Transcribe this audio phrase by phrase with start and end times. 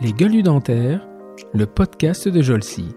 [0.00, 1.06] Les gueules dentaires,
[1.52, 2.94] le podcast de Jolcy.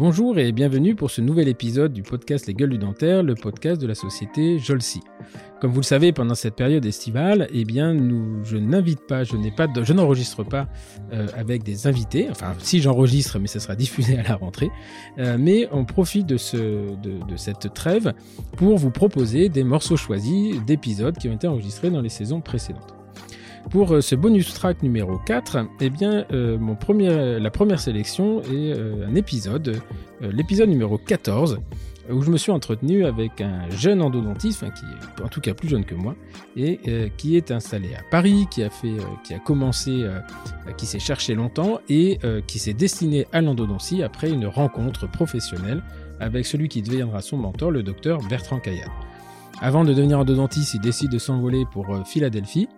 [0.00, 3.78] Bonjour et bienvenue pour ce nouvel épisode du podcast Les Gueules du Dentaire, le podcast
[3.78, 5.02] de la société Jolcy.
[5.60, 10.68] Comme vous le savez, pendant cette période estivale, eh je n'invite pas, je n'enregistre pas
[11.12, 12.28] euh, avec des invités.
[12.30, 14.70] Enfin, si j'enregistre, mais ça sera diffusé à la rentrée.
[15.18, 16.38] Euh, mais on profite de,
[17.36, 18.14] cette trêve
[18.56, 22.99] pour vous proposer des morceaux choisis d'épisodes qui ont été enregistrés dans les saisons précédentes.
[23.68, 28.40] Pour euh, ce bonus track numéro 4, eh bien, euh, mon premier, la première sélection
[28.42, 29.80] est euh, un épisode,
[30.20, 31.60] l'épisode numéro 14,
[32.10, 35.54] où je me suis entretenu avec un jeune endodontiste, enfin, qui est en tout cas
[35.54, 36.16] plus jeune que moi,
[36.56, 36.80] et
[37.16, 40.04] qui est installé à Paris, qui a, fait, qui a commencé,
[40.76, 42.18] qui s'est cherché longtemps et
[42.48, 45.82] qui s'est destiné à l'endodontie après une rencontre professionnelle
[46.18, 48.90] avec celui qui deviendra son mentor, le docteur Bertrand Caillard.
[49.60, 52.68] Avant de devenir endodontiste, il décide de s'envoler pour Philadelphie,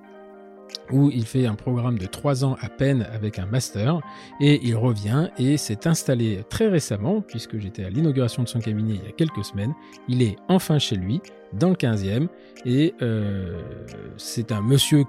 [0.90, 4.00] où il fait un programme de trois ans à peine avec un master
[4.40, 8.94] et il revient et s'est installé très récemment puisque j'étais à l'inauguration de son cabinet
[8.94, 9.74] il y a quelques semaines.
[10.08, 11.20] Il est enfin chez lui
[11.52, 12.28] dans le 15e
[12.64, 13.60] et euh,
[14.16, 15.04] c'est un monsieur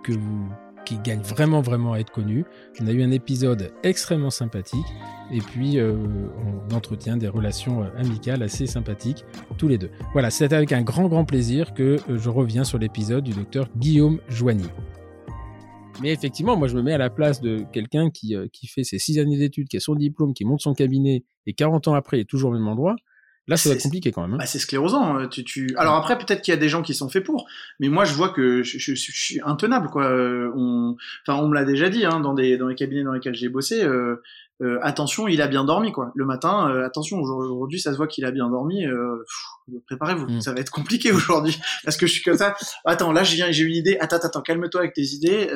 [0.86, 2.45] qui gagne vraiment vraiment à être connu.
[2.81, 4.86] On a eu un épisode extrêmement sympathique
[5.31, 5.95] et puis euh,
[6.72, 9.25] on entretient des relations amicales assez sympathiques
[9.58, 9.91] tous les deux.
[10.14, 13.67] Voilà, c'est avec un grand grand plaisir que euh, je reviens sur l'épisode du docteur
[13.78, 14.67] Guillaume Joigny.
[16.02, 18.83] Mais effectivement, moi, je me mets à la place de quelqu'un qui, euh, qui fait
[18.83, 21.94] ses six années d'études, qui a son diplôme, qui monte son cabinet, et 40 ans
[21.94, 22.95] après, il est toujours au même endroit.
[23.47, 24.35] Là, ça va être compliqué quand même.
[24.35, 24.38] Hein.
[24.38, 25.19] Bah, c'est sclérosant.
[25.19, 25.75] euh, Tu, tu...
[25.77, 27.45] Alors après, peut-être qu'il y a des gens qui sont faits pour,
[27.81, 30.05] mais moi, je vois que je, je, je suis intenable, quoi.
[30.05, 30.95] Euh, On...
[31.27, 33.50] Enfin, on me l'a déjà dit, hein, dans, des, dans les cabinets dans lesquels j'ai
[33.50, 33.83] bossé.
[33.83, 34.22] Euh,
[34.64, 36.11] euh, attention, il a bien dormi, quoi.
[36.16, 38.86] Le matin, euh, attention, aujourd'hui, ça se voit qu'il a bien dormi.
[38.86, 39.23] Euh,
[39.88, 40.42] Préparez-vous, Mm.
[40.42, 42.56] ça va être compliqué aujourd'hui, parce que je suis comme ça.
[42.86, 43.97] Attends, là, je viens, j'ai une idée.
[44.00, 45.50] Attends, attends, calme-toi avec tes idées.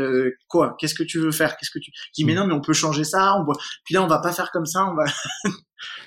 [0.47, 0.75] Quoi?
[0.79, 1.57] Qu'est-ce que tu veux faire?
[1.57, 2.38] Qu'est-ce que tu Je dis, mais Mm.
[2.38, 3.35] non, mais on peut changer ça.
[3.35, 3.45] On.
[3.85, 4.85] Puis là, on va pas faire comme ça.
[4.90, 5.03] On va.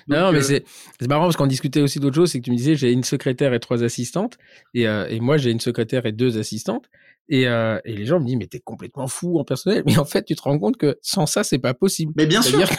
[0.07, 0.65] Non, mais c'est
[0.99, 2.31] c'est marrant parce qu'on discutait aussi d'autres choses.
[2.31, 4.37] C'est que tu me disais j'ai une secrétaire et trois assistantes,
[4.73, 6.89] et, et moi j'ai une secrétaire et deux assistantes.
[7.29, 9.83] Et, euh, et les gens me disent mais t'es complètement fou en personnel.
[9.85, 12.13] Mais en fait, tu te rends compte que sans ça, c'est pas possible.
[12.15, 12.59] Mais bien sûr.
[12.59, 12.77] C'est-à-dire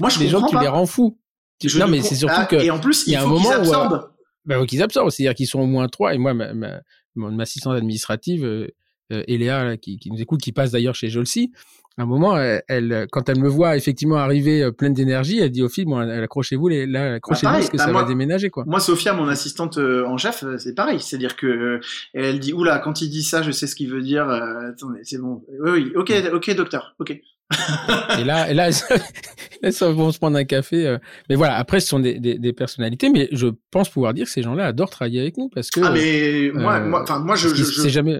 [0.00, 1.18] Moi, que je les gens, tu les rends fous.
[1.62, 3.48] Je non, mais c'est surtout Ah, que Et en plus, il y a un moment
[3.48, 3.98] où, euh,
[4.44, 5.10] bah, qu'ils absorbent.
[5.10, 6.14] C'est-à-dire qu'ils sont au moins trois.
[6.14, 6.80] Et moi, ma, ma,
[7.14, 8.68] mon assistante administrative, euh,
[9.12, 11.52] euh, Eléa, là, qui, qui nous écoute, qui passe d'ailleurs chez Jolcy,
[11.98, 15.50] à un moment, elle, elle, quand elle me voit effectivement arriver euh, pleine d'énergie, elle
[15.50, 18.08] dit au film, bon, accrochez-vous, les, là, accrochez-vous pareil, parce que bah, ça moi- va
[18.08, 18.64] déménager, quoi.
[18.66, 21.00] Moi, Sophia, mon assistante euh, en chef, euh, c'est pareil.
[21.00, 21.80] C'est-à-dire que euh,
[22.14, 24.28] elle dit, oula, quand il dit ça, je sais ce qu'il veut dire.
[24.28, 25.44] euh, attendez, c'est bon.
[25.60, 27.20] Oui, oui, ok, ok, docteur, ok.
[28.18, 28.70] Et là, et là,
[29.72, 30.96] sont- vont se prendre un café.
[31.28, 34.30] Mais voilà, après, ce sont des, des, des personnalités, mais je pense pouvoir dire que
[34.32, 35.80] ces gens-là adorent travailler avec nous parce que.
[35.82, 38.18] Ah, mais moi, euh, moi, enfin, moi, je, je, je, jamais.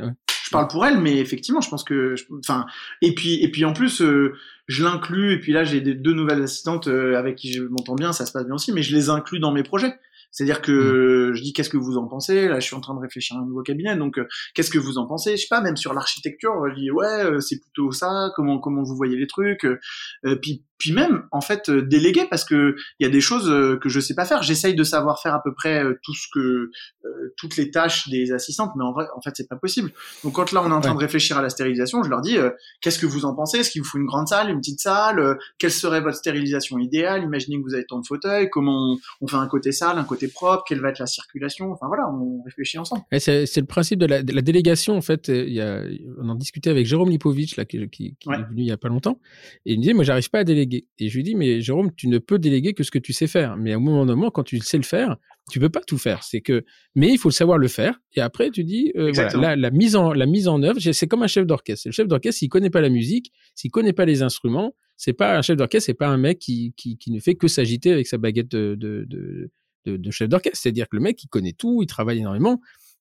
[0.52, 2.66] Je parle pour elle, mais effectivement, je pense que, je- enfin,
[3.00, 4.34] et puis, et puis en plus, euh,
[4.68, 5.32] je l'inclus.
[5.32, 8.26] Et puis là, j'ai des, deux nouvelles assistantes euh, avec qui je m'entends bien, ça
[8.26, 9.94] se passe bien aussi, mais je les inclus dans mes projets.
[10.30, 11.34] C'est-à-dire que Mm.
[11.34, 12.48] je dis qu'est-ce que vous en pensez?
[12.48, 14.78] Là, je suis en train de réfléchir à un nouveau cabinet, donc euh, qu'est-ce que
[14.78, 15.32] vous en pensez?
[15.36, 18.30] Je sais pas, même sur l'architecture, je dis ouais, euh, c'est plutôt ça.
[18.36, 19.78] Comment comment vous voyez les trucs Euh,
[20.26, 23.48] euh, Puis puis même en fait euh, déléguer parce que il y a des choses
[23.48, 24.42] euh, que je sais pas faire.
[24.42, 26.70] J'essaye de savoir faire à peu près euh, tout ce que
[27.04, 29.92] euh, toutes les tâches des assistantes, mais en vrai, en fait, c'est pas possible.
[30.24, 30.96] Donc quand là on est en train Ouais.
[30.96, 32.50] de réfléchir à la stérilisation, je leur dis euh,
[32.80, 33.58] qu'est-ce que vous en pensez?
[33.58, 35.20] Est-ce qu'il vous faut une grande salle, une petite salle?
[35.20, 37.22] Euh, Quelle serait votre stérilisation idéale?
[37.22, 38.50] Imaginez que vous avez tant de fauteuils.
[38.50, 40.64] Comment on, on fait un côté salle, un côté propre?
[40.66, 41.70] Quelle va être la circulation?
[41.70, 43.02] Enfin voilà, on réfléchit ensemble.
[43.20, 45.28] C'est le principe de la, de la délégation en fait.
[45.28, 45.82] Il y a,
[46.18, 48.38] on en discutait avec Jérôme Lipovitch là, qui, qui, qui Ouais.
[48.38, 49.18] est venu il y a pas longtemps,
[49.66, 50.71] et il me disait moi j'arrive pas à déléguer.
[50.72, 53.26] Et je lui dis mais Jérôme tu ne peux déléguer que ce que tu sais
[53.26, 53.56] faire.
[53.56, 55.16] Mais à un moment donné quand tu sais le faire,
[55.50, 56.22] tu peux pas tout faire.
[56.22, 57.98] C'est que mais il faut le savoir le faire.
[58.14, 61.06] Et après tu dis euh, voilà, la, la mise en la mise en œuvre c'est
[61.06, 61.88] comme un chef d'orchestre.
[61.88, 65.36] Le chef d'orchestre s'il connaît pas la musique, s'il connaît pas les instruments, c'est pas
[65.36, 68.06] un chef d'orchestre, c'est pas un mec qui, qui, qui ne fait que s'agiter avec
[68.06, 69.50] sa baguette de, de, de,
[69.84, 70.60] de, de chef d'orchestre.
[70.60, 72.60] C'est-à-dire que le mec, il connaît tout, il travaille énormément.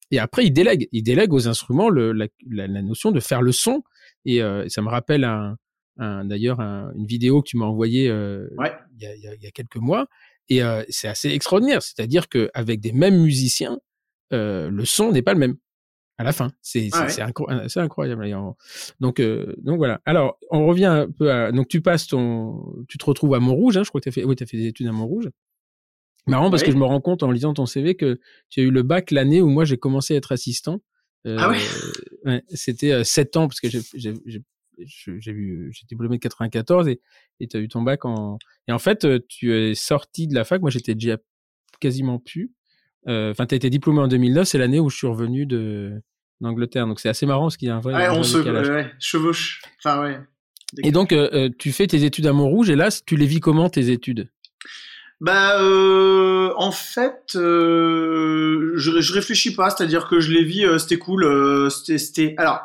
[0.10, 0.88] Et après, il délègue.
[0.92, 3.84] Il délègue aux instruments le, la, la, la notion de faire le son.
[4.26, 5.58] Et euh, ça me rappelle un,
[5.98, 8.72] un, d'ailleurs un- une vidéo que tu m'as envoyée euh, Ouais.
[8.98, 10.08] il, y a, il, y quelques mois.
[10.50, 11.82] Et euh, c'est assez extraordinaire.
[11.82, 13.80] C'est-à-dire qu'avec des mêmes musiciens,
[14.34, 15.56] euh, le son n'est pas le même
[16.18, 16.52] à la fin.
[16.62, 17.12] C'est Ah ouais.
[17.12, 18.30] incro- incroyable.
[19.00, 20.02] Donc, donc voilà.
[20.06, 21.52] Alors, on revient un peu à.
[21.52, 22.64] Donc, tu passes ton.
[22.88, 23.78] Tu te retrouves à Montrouge.
[23.78, 24.24] Hein, je crois que tu as fait.
[24.24, 25.30] Oui, tu as fait des études à Montrouge.
[26.28, 26.68] Marrant parce Oui.
[26.68, 29.10] que je me rends compte en lisant ton CV que tu as eu le bac
[29.12, 30.82] l'année où moi j'ai commencé à être assistant.
[31.26, 31.58] Euh, Ah ouais
[32.26, 34.42] ouais, C'était euh, 7 ans parce que j'ai
[34.86, 37.00] j'ai- eu j'ai diplômé de 94 et
[37.40, 38.38] et tu as eu ton bac en
[38.68, 41.18] et en fait euh, tu es sorti de la fac moi j'étais déjà
[41.80, 42.52] quasiment plus.
[43.08, 45.94] Enfin, tu as été diplômé en 2009, c'est l'année où je suis revenu de
[46.40, 46.86] d'Angleterre.
[46.86, 47.96] Donc c'est assez marrant parce qu'il y a un vrai.
[47.96, 49.62] Ouais, on se ouais, chevauche.
[49.80, 50.20] Enfin ouais.
[50.84, 51.14] Et donc
[51.58, 54.30] tu fais tes études à Montrouge et là tu les vis comment tes études?
[55.22, 60.80] Bah, euh, en fait, euh, je, je réfléchis pas, c'est-à-dire que je les vis, euh,
[60.80, 62.64] c'était cool, euh, c'était, alors,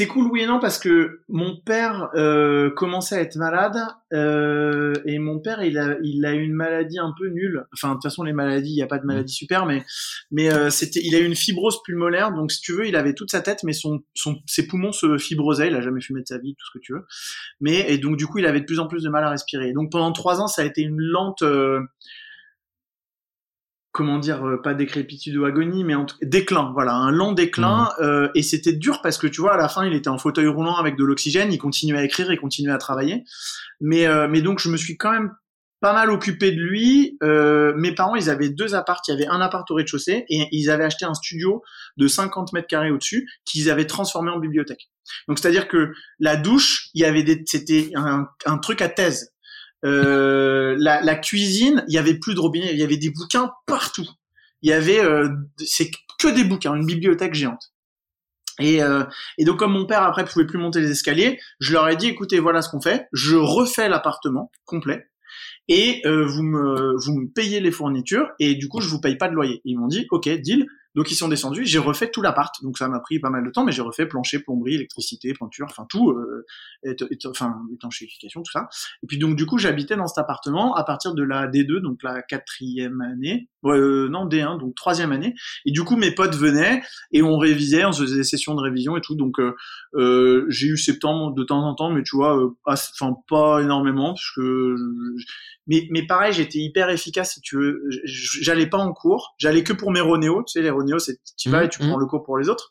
[0.00, 3.76] c'était cool, oui et non, parce que mon père euh, commençait à être malade
[4.14, 7.66] euh, et mon père, il a, il a une maladie un peu nulle.
[7.74, 9.84] Enfin, de toute façon, les maladies, il n'y a pas de maladie super, mais,
[10.30, 12.32] mais euh, c'était, il a eu une fibrose pulmonaire.
[12.32, 15.18] Donc, si tu veux, il avait toute sa tête, mais son, son, ses poumons se
[15.18, 15.68] fibrosaient.
[15.68, 17.04] Il a jamais fumé de sa vie, tout ce que tu veux.
[17.60, 19.74] Mais et donc, du coup, il avait de plus en plus de mal à respirer.
[19.74, 21.44] Donc, pendant trois ans, ça a été une lente
[23.92, 27.90] comment dire, euh, pas décrépitude ou agonie, mais en tout déclin, voilà, un long déclin.
[27.98, 28.04] Mhm.
[28.04, 30.46] Euh, et c'était dur parce que tu vois, à la fin, il était en fauteuil
[30.46, 33.24] roulant avec de l'oxygène, il continuait à écrire, et continuait à travailler.
[33.80, 35.32] Mais, euh, mais donc, je me suis quand même
[35.80, 37.16] pas mal occupé de lui.
[37.22, 39.00] mes parents, ils avaient deux apparts.
[39.08, 41.62] Il y avait un appart au rez-de-chaussée et ils avaient acheté un studio
[41.96, 44.90] de 50 mètres carrés au-dessus qu'ils avaient transformé en bibliothèque.
[45.26, 49.32] Donc, c'est-à-dire que la douche, il y avait des, c'était un, un truc à thèse.
[49.84, 53.52] Euh, la, la, cuisine, il y avait plus de robinet, il y avait des bouquins
[53.66, 54.08] partout.
[54.62, 55.28] Il y avait, euh,
[55.58, 57.72] c'est que des bouquins, une bibliothèque géante.
[58.58, 59.04] Et, euh,
[59.38, 62.08] et, donc comme mon père après pouvait plus monter les escaliers, je leur ai dit
[62.08, 65.08] écoutez voilà ce qu'on fait, je refais l'appartement complet
[65.68, 69.16] et euh, vous me vous me payez les fournitures et du coup je vous paye
[69.16, 69.62] pas de loyer.
[69.64, 70.66] ils m'ont dit ok deal.
[70.94, 72.54] Donc ils sont descendus, j'ai refait tout l'appart.
[72.62, 75.66] Donc ça m'a pris pas mal de temps, mais j'ai refait plancher, plomberie, électricité, peinture,
[75.68, 76.46] enfin tout, euh,
[77.26, 78.68] enfin étanchéification, tout ça.
[79.02, 82.02] Et puis donc du coup j'habitais dans cet appartement à partir de la D2, donc
[82.02, 85.34] la quatrième année, euh, non D1, donc troisième année.
[85.66, 88.60] Et du coup mes potes venaient et on révisait, on se faisait des sessions de
[88.60, 89.14] révision et tout.
[89.14, 89.54] Donc euh,
[89.94, 94.14] euh j'ai eu septembre de temps en temps, mais tu vois, euh, enfin pas énormément
[94.14, 94.76] parce que
[95.66, 97.82] mais, mais pareil, j'étais hyper efficace si tu veux.
[98.04, 100.42] J'allais pas en cours, j'allais que pour mes Ronéo.
[100.46, 102.00] Tu sais, les Ronéo, c'est tu vas et tu mmh, prends mmh.
[102.00, 102.70] le cours pour les autres.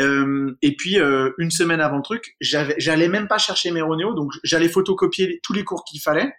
[0.00, 4.14] Euh, et puis euh, une semaine avant le truc, j'allais même pas chercher mes Ronéo,
[4.14, 6.32] donc j'allais photocopier tous les cours qu'il fallait.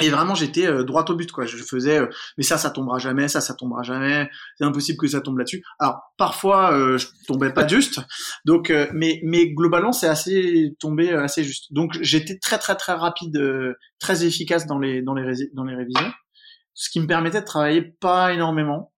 [0.00, 1.44] Et vraiment, j'étais euh, droit au but, quoi.
[1.44, 2.06] Je faisais, euh,
[2.38, 4.28] mais ça, ça tombera jamais, ça, ça tombera jamais.
[4.56, 5.62] C'est impossible que ça tombe là-dessus.
[5.78, 8.00] Alors, parfois, euh, je tombais pas juste.
[8.46, 11.72] Donc, euh, mais, mais globalement, c'est assez tombé assez juste.
[11.72, 13.38] Donc, j'étais très, très, très rapide,
[14.00, 16.10] très efficace dans les, dans les, dans les révisions,
[16.74, 18.91] ce qui me permettait de travailler pas énormément.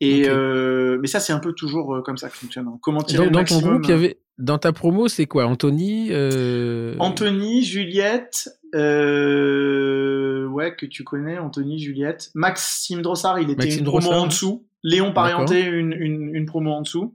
[0.00, 2.68] Et mais ça, c'est un peu toujours comme ça que fonctionne.
[2.68, 2.78] Hein.
[2.82, 5.46] Comment tirer dans, dans ton groupe, il y avait dans ta promo, c'est quoi?
[5.46, 6.12] Anthony
[6.98, 8.48] Anthony, Juliette.
[8.74, 10.16] Euh
[10.56, 12.30] ouais, que tu connais, Anthony, Juliette.
[12.34, 14.66] Maxime Drossard, il était une promo en dessous.
[14.82, 17.14] Léon Parienté, une, une, une, promo en dessous.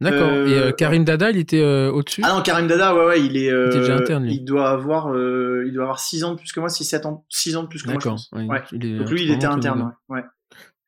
[0.00, 0.30] D'accord.
[0.30, 2.22] Et euh, Karim Dada, il était euh, au-dessus?
[2.24, 3.46] Ah non, Karim Dada, ouais, ouais, il est.
[3.46, 4.34] il déjà euh, interne, lui.
[4.34, 7.24] Il doit avoir, il doit avoir 6 ans de plus que moi, 6, 7 ans,
[7.28, 7.94] 6 ans de plus que moi.
[7.94, 8.18] D'accord.
[8.32, 8.46] Ouais.
[8.72, 10.22] Donc lui, il était interne, ouais.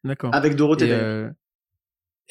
[0.04, 0.34] D'accord.
[0.34, 1.30] Avec Dorothée.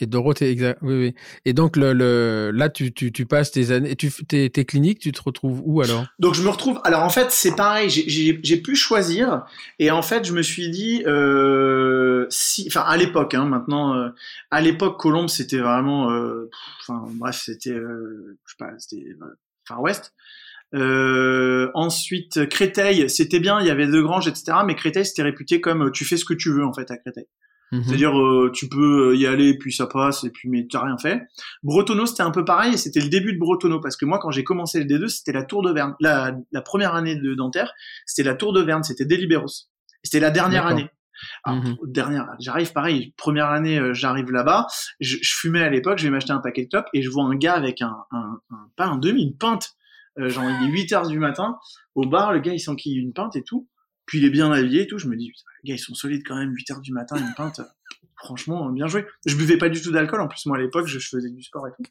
[0.02, 0.80] Et Dorothée, exact.
[0.82, 1.16] Oui, oui.
[1.44, 5.00] Et donc le, le là, tu, tu, tu passes tes années, tu, tes, tes cliniques,
[5.00, 6.06] tu te retrouves où alors?
[6.20, 6.80] Donc je me retrouve.
[6.86, 7.90] Alors en fait, c'est pareil.
[7.90, 9.44] J'ai pu choisir,
[9.78, 14.10] et en fait, je me suis dit, euh, si, enfin à l'époque, hein, maintenant, euh,
[14.52, 16.50] à l'époque, Colombe, c'était vraiment, euh,
[16.82, 19.38] enfin bref, c'était, euh, je sais pas, c'était euh,
[19.68, 20.14] Far West.
[21.74, 24.60] ensuite, Créteil, c'était bien, il y avait deux granges, etc.
[24.66, 27.26] Mais Créteil, c'était réputé comme tu fais ce que tu veux en fait à Créteil.
[27.72, 27.84] Mhm.
[27.84, 31.22] C'est-à-dire, euh, tu peux y aller, puis ça passe, et puis mais tu rien fait.
[31.64, 34.32] Bretonneau, c'était un peu pareil, et c'était le début de Bretonneau, parce que moi, quand
[34.32, 35.96] j'ai commencé le D2, c'était la Tour de Verne.
[36.00, 37.72] La, la première année de dentaire,
[38.06, 39.68] c'était la Tour de Verne, c'était Deliberos.
[40.04, 40.90] C'était la dernière année.
[41.44, 41.78] Alors, mhm.
[41.84, 44.68] dernière, j'arrive pareil, première année, euh, j'arrive là-bas,
[45.00, 47.26] je, je, fumais à l'époque, je vais m'acheter un paquet de top, et je vois
[47.26, 49.72] un gars avec un, un, un pas un demi, une pinte,
[50.18, 51.58] euh, genre il est 8 heures du matin,
[51.96, 53.68] au bar, le gars il s'enquille une pinte et tout,
[54.10, 54.98] puis il est bien habillé et tout.
[54.98, 55.32] Je me dis,
[55.64, 57.62] les gars, ils sont solides quand même, 8 heures du matin, une pinte.
[58.16, 59.06] Franchement, bien joué.
[59.28, 60.20] Je buvais pas du tout d'alcool.
[60.22, 61.88] En plus, moi, à l'époque, je, faisais du sport et tout.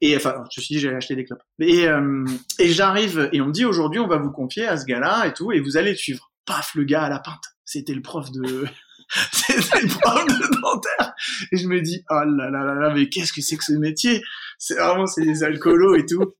[0.00, 1.44] Et enfin, je me suis dit, j'allais acheter des clopes.
[1.60, 2.24] Et, euh,
[2.58, 5.32] et j'arrive, et on me dit, aujourd'hui, on va vous confier à ce gars-là et
[5.32, 6.32] tout, et vous allez le suivre.
[6.44, 7.44] Paf, le gars à la pinte.
[7.64, 8.66] C'était le prof de,
[9.32, 11.14] c'était le prof de dentaire.
[11.52, 13.74] Et je me dis, oh là là là là, mais qu'est-ce que c'est que ce
[13.74, 14.22] métier?
[14.58, 16.34] C'est vraiment, c'est des alcoolos et tout.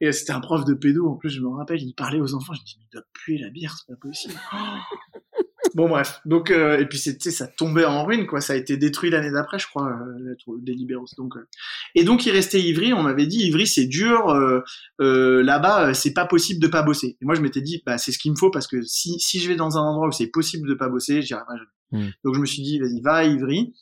[0.00, 2.52] Et c'était un prof de pédo, en plus, je me rappelle, il parlait aux enfants,
[2.54, 4.34] je me dis, mais il doit puer la bière, c'est pas possible.
[5.74, 6.20] bon, bref.
[6.26, 8.40] Donc, euh, et puis, c'était, ça tombait en ruine, quoi.
[8.40, 11.06] Ça a été détruit l'année d'après, je crois, euh, des libéraux.
[11.16, 11.48] Donc, euh.
[11.94, 14.60] Et donc, il restait Ivry, on m'avait dit, Ivry, c'est dur, euh,
[15.00, 17.16] euh, là-bas, c'est pas possible de pas bosser.
[17.20, 19.40] Et moi, je m'étais dit, bah, c'est ce qu'il me faut, parce que si, si
[19.40, 22.04] je vais dans un endroit où c'est possible de pas bosser, j'irai pas jamais.
[22.04, 22.10] Mmh.
[22.24, 23.72] Donc, je me suis dit, vas-y, va à Ivry.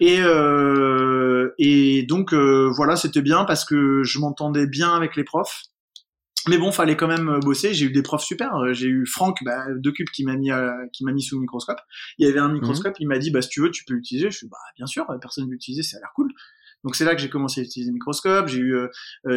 [0.00, 5.24] Et, euh, et donc euh, voilà, c'était bien parce que je m'entendais bien avec les
[5.24, 5.64] profs.
[6.48, 7.74] mais bon, fallait quand même bosser.
[7.74, 8.52] J'ai eu des profs super.
[8.72, 10.50] J'ai eu Franck bah, de Cube qui m'a mis
[10.92, 11.80] qui m'a mis sous le microscope.
[12.18, 12.94] Il y avait un microscope.
[13.00, 14.30] Il m'a dit bah si tu veux, tu peux l'utiliser.
[14.30, 16.30] Je suis bah bien sûr, personne ne l'utiliser, ça a l'air cool.
[16.84, 18.46] Donc c'est là que j'ai commencé à utiliser le microscope.
[18.46, 18.76] J'ai eu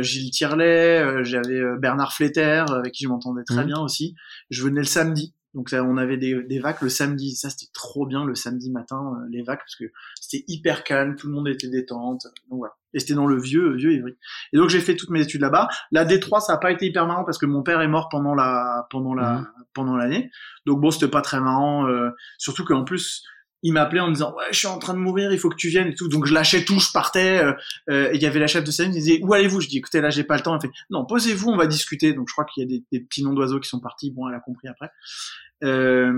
[0.02, 4.14] Gilles Tirlet, j'avais Bernard Fletter avec qui je m'entendais très bien aussi.
[4.52, 5.34] Je venais le samedi.
[5.54, 9.14] Donc on avait des, des vacs le samedi, ça c'était trop bien le samedi matin
[9.18, 9.86] euh, les vacs parce que
[10.20, 12.24] c'était hyper calme, tout le monde était détente.
[12.50, 12.74] Donc voilà.
[12.94, 14.16] Et c'était dans le vieux vieux Ivry.
[14.54, 15.68] Et donc j'ai fait toutes mes études là-bas.
[15.92, 18.34] La D3 ça a pas été hyper marrant parce que mon père est mort pendant
[18.34, 19.48] la pendant la mmh.
[19.74, 20.32] pendant l'année.
[20.66, 23.24] Donc bon c'était pas très marrant euh, surtout qu'en plus
[23.64, 25.56] il m'appelait en me disant ouais je suis en train de mourir il faut que
[25.56, 26.08] tu viennes et tout.
[26.08, 27.54] Donc je lâchais tout je partais euh,
[27.90, 29.62] euh il y avait la chef de scène qui disait où allez-vous?
[29.62, 30.56] Je dis écoutez là j'ai pas le temps.
[30.56, 32.14] Elle fait non posez-vous on va discuter.
[32.14, 34.12] Donc je crois qu'il y a des, des petits noms d'oiseaux qui sont partis.
[34.12, 34.90] Bon elle a compris après.
[35.64, 36.12] Euh,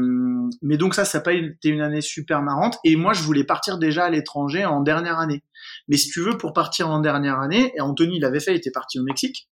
[0.61, 2.77] mais donc ça ça n'a pas été une année super marrante.
[2.83, 5.43] Et moi je voulais partir déjà à l'étranger en dernière année.
[5.87, 8.71] Mais si tu veux pour partir en dernière année et Anthony l'avait fait il était
[8.71, 9.49] parti au Mexique.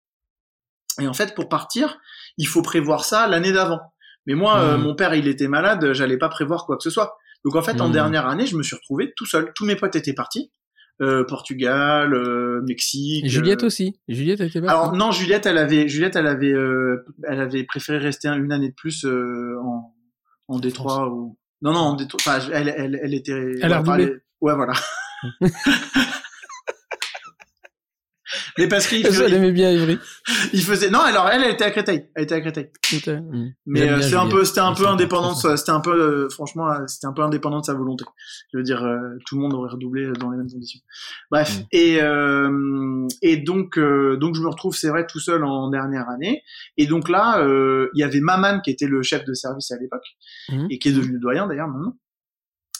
[1.00, 1.98] Et en fait pour partir
[2.36, 3.80] il faut prévoir ça l'année d'avant.
[4.26, 4.82] Mais moi euh, mmh.
[4.82, 7.80] mon père il était malade j'allais pas prévoir quoi que ce soit donc en fait,
[7.80, 7.92] en hmm.
[7.92, 9.52] dernière année, je me suis retrouvé tout seul.
[9.54, 10.50] Tous mes potes étaient partis.
[11.00, 13.26] Euh, Portugal, euh, Mexique.
[13.26, 13.98] Juliette euh, aussi.
[14.06, 14.68] Juliette était pas.
[14.68, 18.68] Alors non, Juliette, elle avait, Juliette, elle avait, euh, elle avait préféré rester une année
[18.68, 19.94] de plus en,
[20.48, 21.38] en Détroit ou.
[21.62, 22.20] Non non, en Détroit.
[22.26, 23.54] Enfin, elle, elle, elle était.
[23.62, 24.74] Elle a Ouais, voilà.
[28.58, 29.98] Mais parce qu'il elle aimait bien Ivry.
[30.52, 32.70] Il faisait non alors elle, elle était à Créteil, elle était à Créteil.
[33.06, 33.48] Hmm.
[33.66, 36.86] Mais euh, c'est un peu c'était un peu indépendant c'était un peu euh, franchement euh,
[36.86, 38.04] c'était un peu indépendant de sa volonté.
[38.52, 38.86] Je veux dire
[39.26, 40.80] tout le monde aurait redoublé dans les mêmes conditions.
[41.30, 41.64] Bref hmm.
[41.72, 42.00] et
[43.22, 46.42] et donc donc je me retrouve c'est vrai tout seul en dernière année
[46.76, 47.44] et donc là
[47.94, 50.06] il y avait Maman qui était le chef de service à l'époque
[50.50, 50.66] hmm.
[50.70, 51.96] et qui est devenu doyen d'ailleurs maintenant.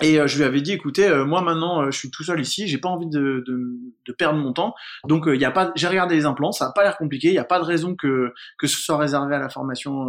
[0.03, 2.41] Et euh, je lui avais dit, écoutez, euh, moi maintenant, euh, je suis tout seul
[2.41, 3.77] ici, j'ai pas envie de, de,
[4.07, 4.75] de, perdre mon temps.
[5.07, 7.29] Donc, il y a pas, j'ai regardé les implants, ça a pas l'air compliqué.
[7.29, 10.07] Il n'y a pas de raison que que ce soit réservé à la formation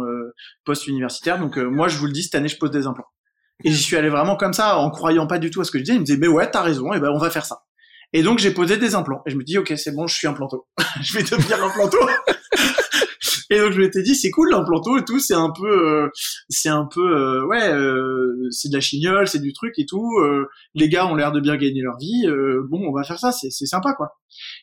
[0.64, 1.38] post-universitaire.
[1.38, 3.06] Donc, moi, je vous le dis, cette année, je pose des implants.
[3.64, 5.78] Et j'y suis allé vraiment comme ça, en croyant pas du tout à ce que
[5.78, 5.96] je disais.
[5.96, 7.62] Il me disait, mais ouais, t'as raison, et ben on va faire ça.
[8.12, 9.22] Et donc, j'ai posé des implants.
[9.26, 10.66] Et je me dis, ok, c'est bon, je suis un planto.
[11.00, 11.98] je vais devenir un planto.
[13.52, 16.08] Et donc je m'étais dit c'est cool l'implanto et tout, c'est un peu euh,
[16.48, 20.08] c'est un peu euh, ouais, euh, c'est de la chignole, c'est du truc et tout.
[20.74, 22.26] les gars ont l'air de bien gagner leur vie.
[22.70, 24.16] bon, on va faire ça, c'est c'est sympa quoi.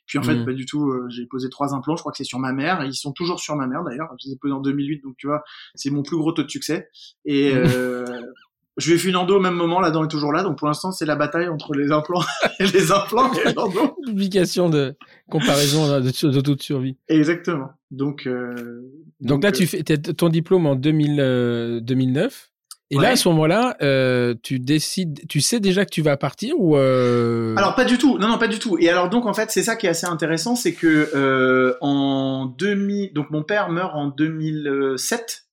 [0.08, 0.46] Puis en fait mm.
[0.46, 0.92] pas du tout.
[1.10, 2.84] j'ai posé trois implants, je crois que c'est sur ma mère.
[2.84, 4.08] Ils sont toujours sur ma mère d'ailleurs.
[4.20, 5.44] Je les ai posés en 2008, donc tu vois,
[5.76, 6.90] c'est mon plus gros taux de succès.
[7.26, 7.54] Et
[8.80, 10.58] Je lui ai fait une endo au même moment, la dent est toujours là, donc
[10.58, 12.24] pour l'instant c'est la bataille entre les implants
[12.60, 13.96] et les implants et l'endo.
[14.06, 14.96] Publication de
[15.30, 16.98] comparaison de, de, de survie.
[17.08, 17.70] Exactement.
[17.92, 18.82] Donc, euh,
[19.22, 22.26] donc, là, tu euh, fais ton diplôme en 2000, 2009.
[22.26, 22.50] Euh,
[22.92, 26.56] et là, à ce moment-là, euh, tu décides, tu sais déjà que tu vas partir
[26.58, 27.56] ou euh...
[27.56, 28.78] Alors pas du tout, non non pas du tout.
[28.80, 32.48] Et alors donc en fait c'est ça qui est assez intéressant, c'est que euh, en
[32.48, 35.49] 2000, donc mon père meurt en 2007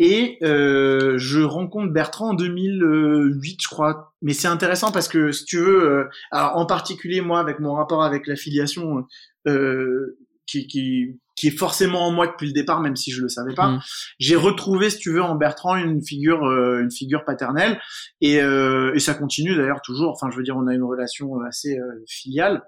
[0.00, 4.14] et euh, je rencontre Bertrand en 2008, je crois.
[4.22, 8.02] Mais c'est intéressant parce que si tu veux, alors en particulier moi avec mon rapport
[8.02, 9.06] avec l'affiliation,
[9.46, 10.18] euh,
[10.50, 13.54] qui, qui, qui est forcément en moi depuis le départ, même si je le savais
[13.54, 13.68] pas.
[13.68, 13.80] Mm.
[14.18, 17.80] J'ai retrouvé, si tu veux, en Bertrand une figure, euh, une figure paternelle,
[18.20, 20.12] et, euh, et ça continue d'ailleurs toujours.
[20.12, 22.62] Enfin, je veux dire, on a une relation assez euh, filiale.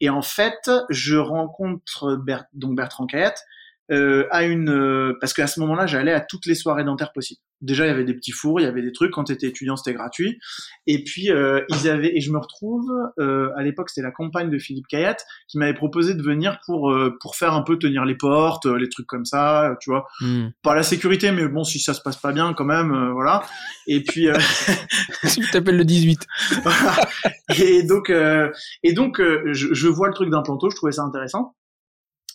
[0.00, 2.22] Et en fait, je rencontre
[2.52, 3.42] donc Bertrand Cayette,
[3.92, 7.40] euh, à une euh, parce qu'à ce moment-là j'allais à toutes les soirées dentaires possibles.
[7.60, 9.48] Déjà il y avait des petits fours, il y avait des trucs quand tu étais
[9.48, 10.38] étudiant c'était gratuit
[10.86, 14.50] et puis euh, ils avaient et je me retrouve euh, à l'époque c'était la compagne
[14.50, 18.14] de Philippe Cayat qui m'avait proposé de venir pour pour faire un peu tenir les
[18.14, 20.06] portes, les trucs comme ça, tu vois.
[20.20, 20.48] Hmm.
[20.62, 23.42] Pas la sécurité mais bon si ça se passe pas bien quand même voilà.
[23.86, 24.28] Et puis
[25.24, 26.26] si tu t'appelles le 18.
[27.58, 28.10] et donc
[28.82, 31.54] et donc je, je vois le truc d'un planteau, je trouvais ça intéressant.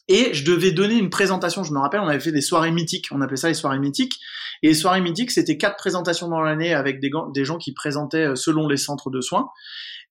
[0.08, 1.64] Et je devais donner une présentation.
[1.64, 3.08] Je me rappelle, on avait fait des soirées mythiques.
[3.12, 4.20] On appelait ça les soirées mythiques.
[4.64, 8.30] Et les soirées mythiques, c'était quatre présentations dans l'année avec des, des gens qui présentaient
[8.30, 9.50] euh, selon les centres de soins.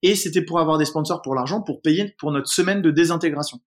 [0.03, 3.61] Et c'était pour avoir des sponsors pour l'argent, pour payer pour notre semaine de désintégration.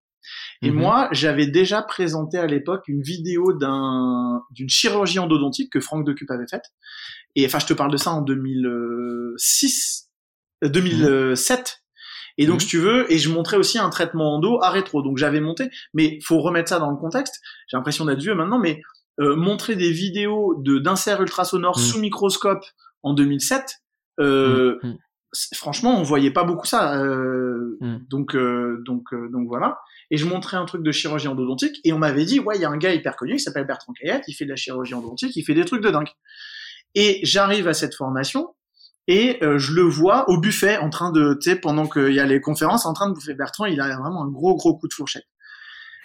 [0.61, 0.77] Et mhm.
[0.77, 6.29] moi, j'avais déjà présenté à l'époque une vidéo d'un d'une chirurgie endodontique que Franck Decup
[6.29, 6.65] avait faite.
[7.35, 10.09] Et enfin, je te parle de ça en 2006,
[10.63, 11.81] 2007.
[12.39, 12.59] Et donc, mhm.
[12.61, 15.03] si tu veux, et je montrais aussi un traitement endo à rétro.
[15.03, 17.41] Donc, j'avais monté, mais faut remettre ça dans le contexte.
[17.67, 18.81] J'ai l'impression d'être vieux maintenant, mais
[19.19, 21.83] euh, montrer des vidéos de d'insert ultrasonore mhm.
[21.83, 22.63] sous microscope
[23.03, 23.75] en 2007,
[24.21, 24.97] euh, mhm.
[25.53, 26.97] franchement, on voyait pas beaucoup ça.
[27.03, 27.77] Euh,
[28.09, 29.77] donc, euh, donc, euh, donc voilà.
[30.09, 32.65] Et je montrais un truc de chirurgie endodontique, et on m'avait dit, ouais, il y
[32.65, 35.35] a un gars hyper connu, il s'appelle Bertrand Cayette, il fait de la chirurgie endodontique,
[35.35, 36.09] il fait des trucs de dingue.
[36.95, 38.55] Et j'arrive à cette formation,
[39.09, 42.19] et euh, je le vois au buffet en train de, tu sais, pendant qu'il y
[42.19, 44.87] a les conférences, en train de bouffer Bertrand, il a vraiment un gros gros coup
[44.87, 45.25] de fourchette.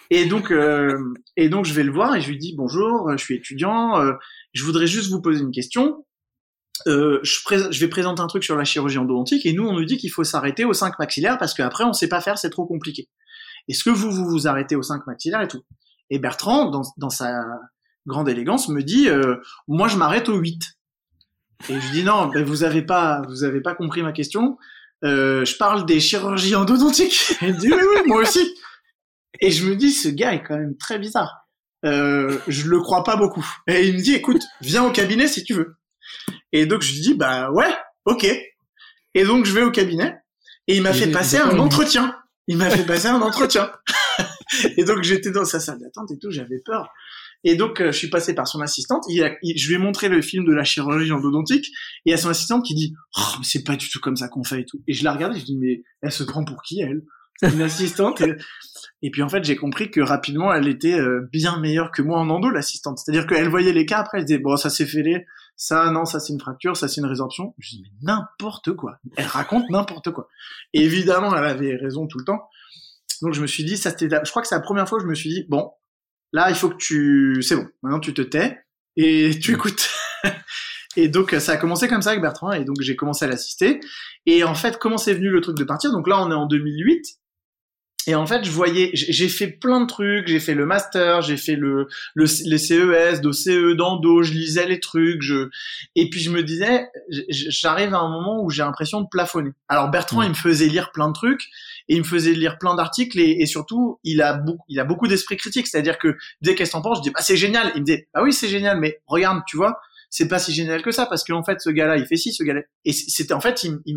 [0.09, 3.23] Et donc, euh, et donc, je vais le voir et je lui dis bonjour, je
[3.23, 4.15] suis étudiant, euh,
[4.55, 6.07] je voudrais juste vous poser une question.
[6.87, 7.39] Euh, je,
[7.71, 10.11] je, vais présenter un truc sur la chirurgie endodontique et nous, on nous dit qu'il
[10.11, 13.09] faut s'arrêter aux 5 maxillaires parce qu'après, on sait pas faire, c'est trop compliqué.
[13.69, 15.63] Est-ce que vous, vous vous arrêtez aux 5 maxillaires et tout?
[16.09, 17.45] Et Bertrand, dans, dans sa
[18.07, 19.37] grande élégance, me dit, euh,
[19.69, 20.74] moi, je m'arrête aux 8.
[21.69, 24.59] Et je dis non, ben, vous avez pas, vous avez pas compris ma question.
[25.05, 27.35] Euh, je parle des chirurgies endodontiques.
[27.43, 28.55] Il dit oui, oui, moi aussi.
[29.41, 31.49] Et je me dis, ce gars est quand même très bizarre.
[31.85, 33.47] Euh, je le crois pas beaucoup.
[33.67, 35.77] Et il me dit, écoute, viens au cabinet si tu veux.
[36.53, 37.71] Et donc je lui dis, bah ouais,
[38.07, 38.27] ok.
[39.15, 40.17] Et donc je vais au cabinet
[40.67, 42.17] et il m'a fait passer un entretien.
[42.47, 43.71] Il m'a fait passer un entretien.
[44.77, 46.91] et donc j'étais dans sa salle d'attente et tout, j'avais peur.
[47.45, 49.05] Et donc, euh, je suis passé par son assistante.
[49.09, 49.23] Il
[49.57, 51.67] je lui ai montré le film de la chirurgie endodontique.
[52.07, 54.29] Et il a son assistante qui dit oh, mais c'est pas du tout comme ça
[54.29, 54.83] qu'on fait et tout.
[54.89, 57.03] Et je la regarde et je dis Mais elle se prend pour qui, elle?
[57.43, 58.23] Une assistante.
[59.03, 59.11] Et...
[59.11, 62.31] puis, en fait, j'ai compris que rapidement, elle était euh, bien meilleure que moi en
[62.31, 62.99] endo, l'assistante.
[62.99, 65.27] C'est-à-dire qu'elle voyait les cas après, elle disait Bon, ça s'est fêlé.
[65.57, 67.55] Ça, non, ça c'est une fracture, ça c'est une résorption.
[67.59, 68.99] Je dis Mais n'importe quoi.
[69.17, 70.29] Elle raconte n'importe quoi.
[70.73, 72.49] Et évidemment, elle avait raison tout le temps.
[73.23, 75.05] Donc, je me suis dit ça c'était Je crois que c'est la première fois que
[75.05, 75.71] je me suis dit Bon,
[76.35, 77.69] Là, il faut que tu, c'est bon.
[77.85, 78.59] Maintenant, tu te tais
[78.97, 79.89] et tu écoutes.
[80.97, 82.51] et donc, ça a commencé comme ça avec Bertrand.
[82.51, 83.79] Et donc, j'ai commencé à l'assister.
[84.27, 85.93] Et en fait, comment c'est venu le truc de partir?
[85.93, 87.07] Donc là, on est en 2008.
[88.07, 91.37] Et en fait, je voyais, j'ai fait plein de trucs, j'ai fait le master, j'ai
[91.37, 95.49] fait le, le les CES, CE d'endo, je lisais les trucs, je,
[95.95, 96.87] et puis je me disais,
[97.29, 99.51] j'arrive à un moment où j'ai l'impression de plafonner.
[99.69, 101.45] Alors Bertrand, il me faisait lire plein de trucs,
[101.89, 104.85] et il me faisait lire plein d'articles, et, et, surtout, il a beaucoup, il a
[104.85, 107.73] beaucoup d'esprit critique, c'est-à-dire que dès qu'est-ce que t'en penses, je dis, bah c'est génial,
[107.75, 109.79] il me dit, ah oui, c'est génial, mais regarde, tu vois,
[110.15, 112.45] c'est pas si génial que ça parce qu'en fait ce gars-là il fait ci ce
[112.45, 112.61] gars-là.
[112.85, 113.97] Et c'était en fait il, il,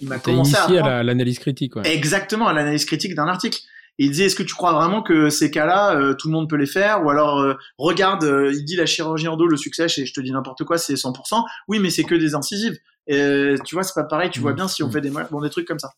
[0.00, 1.92] il m'a commencé à, l'analyse critique ouais.
[1.92, 3.58] exactement à l'analyse critique d'un article.
[3.98, 6.48] Et il disait est-ce que tu crois vraiment que ces cas-là euh, tout le monde
[6.48, 7.04] peut les faire?
[7.04, 10.20] Ou alors euh, regarde euh, il dit la chirurgie endo le succès et je te
[10.20, 12.78] dis n'importe quoi c'est 100% oui mais c'est que des incisives.
[13.08, 14.56] Et, tu vois c'est pas pareil tu vois mmh.
[14.56, 14.92] bien si on mmh.
[14.92, 15.90] fait des bon des trucs comme ça.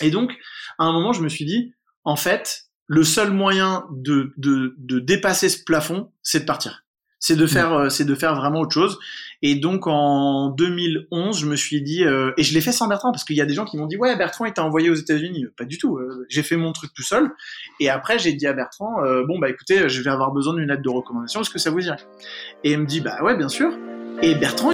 [0.00, 0.30] Et donc
[0.78, 5.00] à un moment je me suis dit en fait le seul moyen de, de, de
[5.00, 6.81] dépasser ce plafond c'est de partir
[7.22, 8.98] c'est de faire euh, c'est de faire vraiment autre chose.
[9.42, 13.12] Et donc en 2011 je me suis dit euh, et je l'ai fait sans Bertrand
[13.12, 14.94] parce qu'il y a des gens qui m'ont dit ouais Bertrand il t'a envoyé aux
[14.94, 15.46] États-Unis.
[15.56, 15.96] Pas du tout.
[15.96, 17.30] Euh, j'ai fait mon truc tout seul.
[17.78, 20.82] Et après j'ai dit à Bertrand bon bah écoutez je vais avoir besoin d'une lettre
[20.82, 21.40] de recommandation.
[21.40, 21.96] Est-ce que ça vous dirait
[22.64, 23.72] et il me dit bah ouais bien sûr.
[24.20, 24.72] Et Bertrand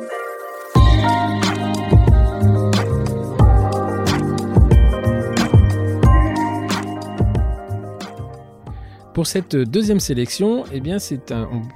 [9.19, 10.81] Pour cette deuxième sélection, eh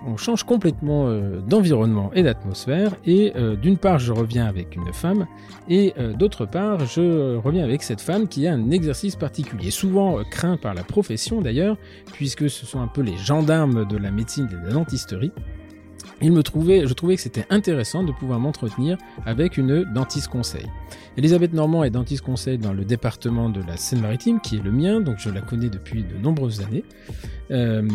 [0.06, 2.94] on, change complètement euh, d'environnement et d'atmosphère.
[3.04, 5.26] Et euh, d'une part, je reviens avec une femme,
[5.68, 10.22] et euh, d'autre part, je reviens avec cette femme qui a un exercice particulier, souvent
[10.30, 11.78] craint par la profession d'ailleurs,
[12.12, 15.32] puisque ce sont un peu les gendarmes de la médecine et de la dentisterie.
[16.22, 20.66] Il me trouvait, je trouvais que c'était intéressant de pouvoir m'entretenir avec une dentiste conseil.
[21.16, 25.00] Elisabeth Normand est dentiste conseil dans le département de la Seine-Maritime, qui est le mien,
[25.00, 26.84] donc je la connais depuis de nombreuses années.
[27.50, 27.86] Euh,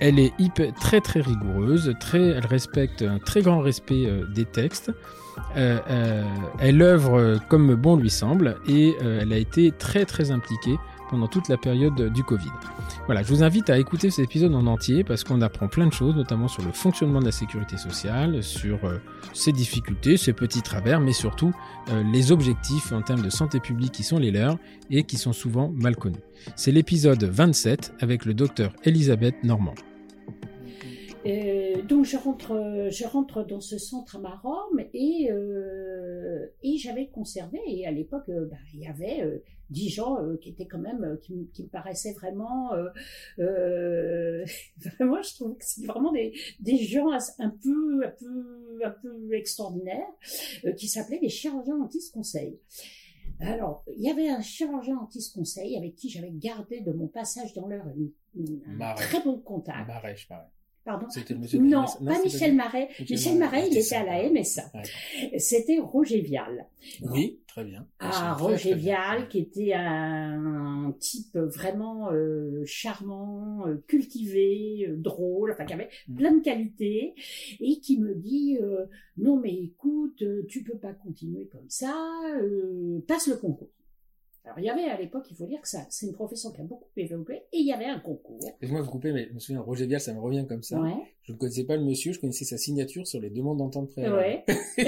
[0.00, 0.32] elle est
[0.80, 4.90] très très rigoureuse, très, elle respecte un très grand respect euh, des textes.
[5.56, 6.24] Euh,
[6.60, 10.76] elle œuvre comme bon lui semble et elle a été très très impliquée
[11.10, 12.50] pendant toute la période du Covid.
[13.06, 15.92] Voilà, je vous invite à écouter cet épisode en entier parce qu'on apprend plein de
[15.92, 18.98] choses, notamment sur le fonctionnement de la sécurité sociale, sur euh,
[19.32, 21.52] ses difficultés, ses petits travers, mais surtout
[21.90, 24.58] euh, les objectifs en termes de santé publique qui sont les leurs
[24.90, 26.16] et qui sont souvent mal connus.
[26.54, 29.74] C'est l'épisode 27 avec le docteur Elisabeth Normand.
[31.26, 37.08] Euh, donc je rentre, je rentre dans ce centre à Marom et, euh, et j'avais
[37.08, 41.18] conservé, et à l'époque, euh, bah, il y avait dix gens qui étaient quand même,
[41.22, 42.70] qui, qui me paraissaient vraiment,
[43.38, 49.34] vraiment, je trouvais que c'était vraiment des, des gens un peu, un peu, un peu
[49.34, 50.06] extraordinaires,
[50.76, 52.60] qui s'appelaient les chirurgiens dentiste conseil.
[53.40, 57.52] Alors, il y avait un chirurgien dentiste conseil avec qui j'avais gardé de mon passage
[57.52, 57.86] dans l'heure
[58.78, 59.78] un très bon contact.
[60.86, 61.08] Pardon
[61.58, 62.88] Non, pas Michel Marais.
[63.10, 64.70] Michel, Marais, il était à la MSA.
[65.36, 66.64] C'était Roger Vial.
[67.02, 67.88] Oui, très bien.
[67.98, 75.64] Ah, Roger Vial, qui était un type vraiment euh, charmant, euh, cultivé, euh, drôle, enfin
[75.64, 76.14] qui avait mm.
[76.14, 77.14] plein de qualités,
[77.58, 78.56] et qui me dit
[79.16, 81.92] non mais écoute, tu peux pas continuer comme ça,
[83.08, 83.70] passe le concours.
[84.46, 86.60] Alors, il y avait à l'époque, il faut dire que ça, c'est une profession qui
[86.60, 88.38] a beaucoup évolué, et il y avait un concours.
[88.46, 90.80] Excuse-moi vous couper, mais je me souviens, Roger Vial, ça me revient comme ça.
[91.22, 94.18] Je ne connaissais pas le monsieur, je connaissais sa signature sur les demandes d'entente préalable.
[94.18, 94.44] Ouais.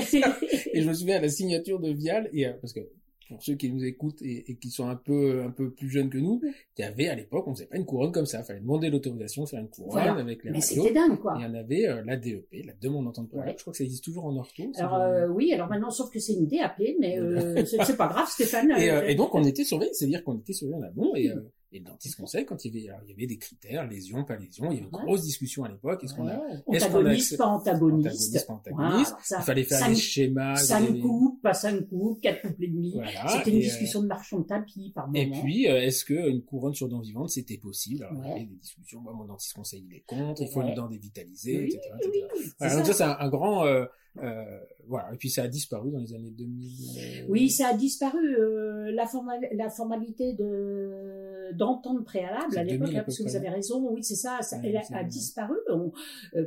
[0.72, 2.88] et je me souviens à la signature de Vial, et, euh, parce que
[3.28, 6.18] pour ceux qui nous écoutent et, qui sont un peu un peu plus jeunes que
[6.18, 6.40] nous,
[6.76, 8.38] il y avait à l'époque, on faisait pas une couronne comme ça.
[8.38, 11.34] Il fallait demander l'autorisation de faire une couronne avec les Mais c'était dingue, quoi.
[11.36, 13.58] Et il y en avait euh, la DEP, la demande d'entente préalable.
[13.58, 14.62] Je crois que ça existe toujours en ortho.
[14.76, 18.28] Alors euh, oui, alors maintenant, sauf que c'est une DAP, mais euh, c'est pas grave,
[18.28, 18.72] Stéphane.
[18.78, 21.30] Et, et, donc on était surveillé, c'est-à-dire qu'on était surveillé en amont et
[21.70, 24.36] et le dentiste conseil, quand il y avait, il y avait des critères, lésion, pas
[24.36, 26.02] lésion, il y avait une grosse discussion à l'époque.
[26.02, 29.14] Est-ce qu'on a, antagoniste, pas antagoniste, antagoniste, pas antagoniste.
[29.30, 30.56] il fallait faire des schémas.
[30.56, 32.94] 5 coups, pas 5 coups, 4 couples et demi.
[33.28, 35.18] C'était une discussion de marchand de tapis par moment.
[35.18, 38.04] Et puis, euh, est-ce qu'une couronne sur dents vivantes, c'était possible?
[38.04, 39.02] Alors, il y avait des discussions.
[39.02, 42.26] Moi, mon dentiste conseil, il est contre, il faut une dent dévitalisée, etc., etc.
[42.58, 43.84] Voilà, donc ça, c'est un, grand, euh,
[44.22, 44.44] euh,
[44.86, 45.12] voilà.
[45.12, 46.70] Et puis ça a disparu dans les années 2000.
[46.70, 48.18] Euh, oui, ça a disparu.
[48.18, 49.04] Euh, la,
[49.52, 53.86] la formalité de d'entente préalable à l'époque, hein, parce que vous avez raison.
[53.90, 54.38] Oui, c'est ça.
[54.42, 55.56] ça elle a, disparu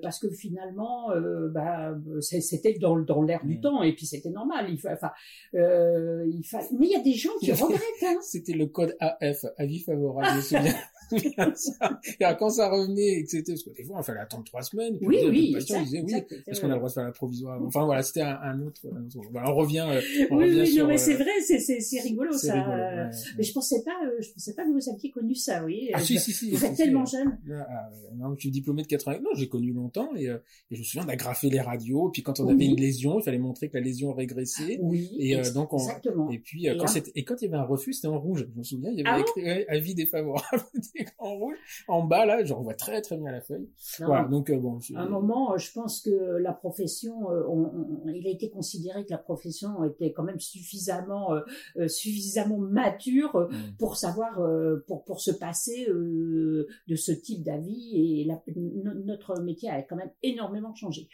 [0.01, 1.09] parce que finalement,
[1.51, 4.67] bah, c'était dans dans l'air du temps et puis c'était normal.
[4.69, 5.11] Il enfin,
[5.53, 6.67] il fallait.
[6.77, 7.81] Mais il y a des gens qui regrettent.
[8.03, 8.17] Hein.
[8.21, 10.41] C'était le code AF, avis favorable.
[12.39, 13.43] quand ça revenait, etc.
[13.47, 14.97] Parce que des fois, on fallait attendre trois semaines.
[15.01, 15.53] oui, oui.
[15.53, 16.13] Patient, disait, oui,
[16.45, 17.61] parce qu'on a le droit de faire la provisoire?
[17.63, 19.29] Enfin, voilà, c'était un, un, autre, un autre.
[19.33, 21.79] on revient, euh, on oui, revient oui, sur, non, mais c'est euh, vrai, c'est, c'est,
[21.79, 22.53] c'est rigolo, ça.
[22.53, 25.63] Rigolo, ouais, mais je pensais pas, euh, je pensais pas que vous aviez connu ça,
[25.63, 25.89] oui.
[25.93, 26.51] Ah, si, si, si.
[26.51, 27.37] Vous êtes tellement jeune.
[27.51, 29.19] Ah, non, je suis diplômé de 80.
[29.19, 30.35] Non, j'ai connu longtemps et, et
[30.71, 32.09] je me souviens d'agrafer les radios.
[32.09, 34.79] Et puis quand on avait une lésion, il fallait montrer que la lésion régressait.
[34.81, 35.09] Oui.
[35.19, 35.77] Et donc on.
[35.77, 36.29] Exactement.
[36.31, 38.47] Et puis quand c'était, et quand il y avait un refus, c'était en rouge.
[38.53, 40.65] Je me souviens, il y avait ah écrit avis défavorable
[41.19, 43.69] en rouge en bas là, je revois très très bien la feuille.
[43.99, 44.79] voilà, donc euh, bon.
[44.95, 47.43] À un moment, euh, je pense que la profession, euh,
[48.13, 51.31] il a été considéré que la profession était quand même suffisamment
[51.87, 53.77] suffisamment mature mm.
[53.77, 54.39] pour savoir
[54.87, 60.11] pour pour se passer de ce type d'avis et la, notre métier a quand même
[60.23, 61.09] énormément changé.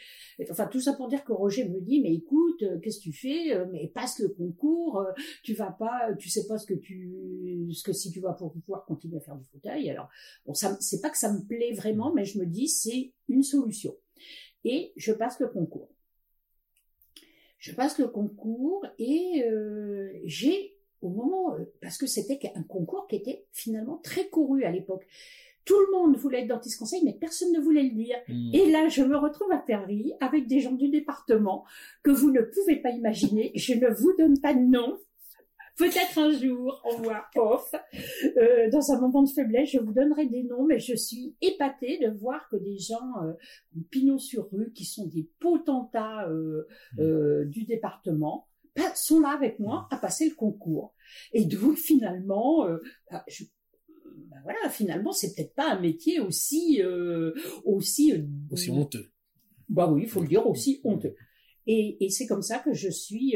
[0.49, 3.65] Enfin tout ça pour dire que Roger me dit mais écoute, qu'est-ce que tu fais
[3.71, 5.05] Mais passe le concours,
[5.43, 8.53] tu vas pas, tu sais pas ce que tu ce que si tu vas pour
[8.53, 9.89] pouvoir continuer à faire du fauteuil.
[9.89, 10.09] Alors
[10.45, 13.43] Bon, ça, c'est pas que ça me plaît vraiment, mais je me dis c'est une
[13.43, 13.95] solution.
[14.63, 15.89] Et je passe le concours.
[17.59, 23.07] Je passe le concours et euh, j'ai au moment euh, parce que c'était un concours
[23.07, 25.07] qui était finalement très couru à l'époque.
[25.65, 28.15] Tout le monde voulait être dentiste conseil, mais personne ne voulait le dire.
[28.29, 28.51] Hmm.
[28.53, 31.65] Et là, je me retrouve à Paris avec des gens du département
[32.03, 33.51] que vous ne pouvez pas imaginer.
[33.53, 34.97] Je ne vous donne pas de nom,
[35.77, 37.71] Peut-être un jour, on voit off.
[38.37, 41.99] Euh, dans un moment de faiblesse, je vous donnerai des noms, mais je suis épatée
[41.99, 43.33] de voir que des gens, euh,
[43.91, 47.01] pinot sur rue, qui sont des potentats euh, mmh.
[47.01, 48.47] euh du département,
[48.95, 50.95] sont là avec moi à passer le concours.
[51.31, 52.67] Et donc finalement,
[53.11, 53.43] bah, je,
[54.29, 56.81] bah, voilà, finalement, c'est peut-être pas un métier aussi
[57.65, 58.13] aussi
[58.49, 59.11] aussi honteux.
[59.69, 61.15] Bah oui, il faut le dire aussi honteux.
[61.67, 63.35] Et, et c'est comme ça que je suis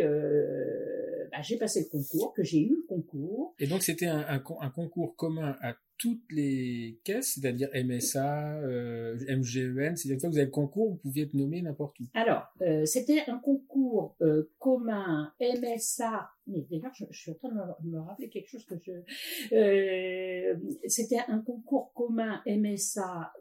[1.31, 3.55] bah, j'ai passé le concours, que j'ai eu le concours.
[3.59, 9.19] Et donc c'était un, un, un, concours commun à toutes les caisses, c'est-à-dire MSA, euh,
[9.29, 12.05] MGEN, c'est-à-dire que vous avez le concours, vous pouviez être nommé n'importe où.
[12.15, 17.49] Alors, euh, c'était un concours euh, commun MSA, mais d'ailleurs je, je, suis en train
[17.49, 18.93] de me, rappeler quelque chose que je...
[19.55, 20.55] Euh,
[20.87, 23.31] c'était un concours commun MSA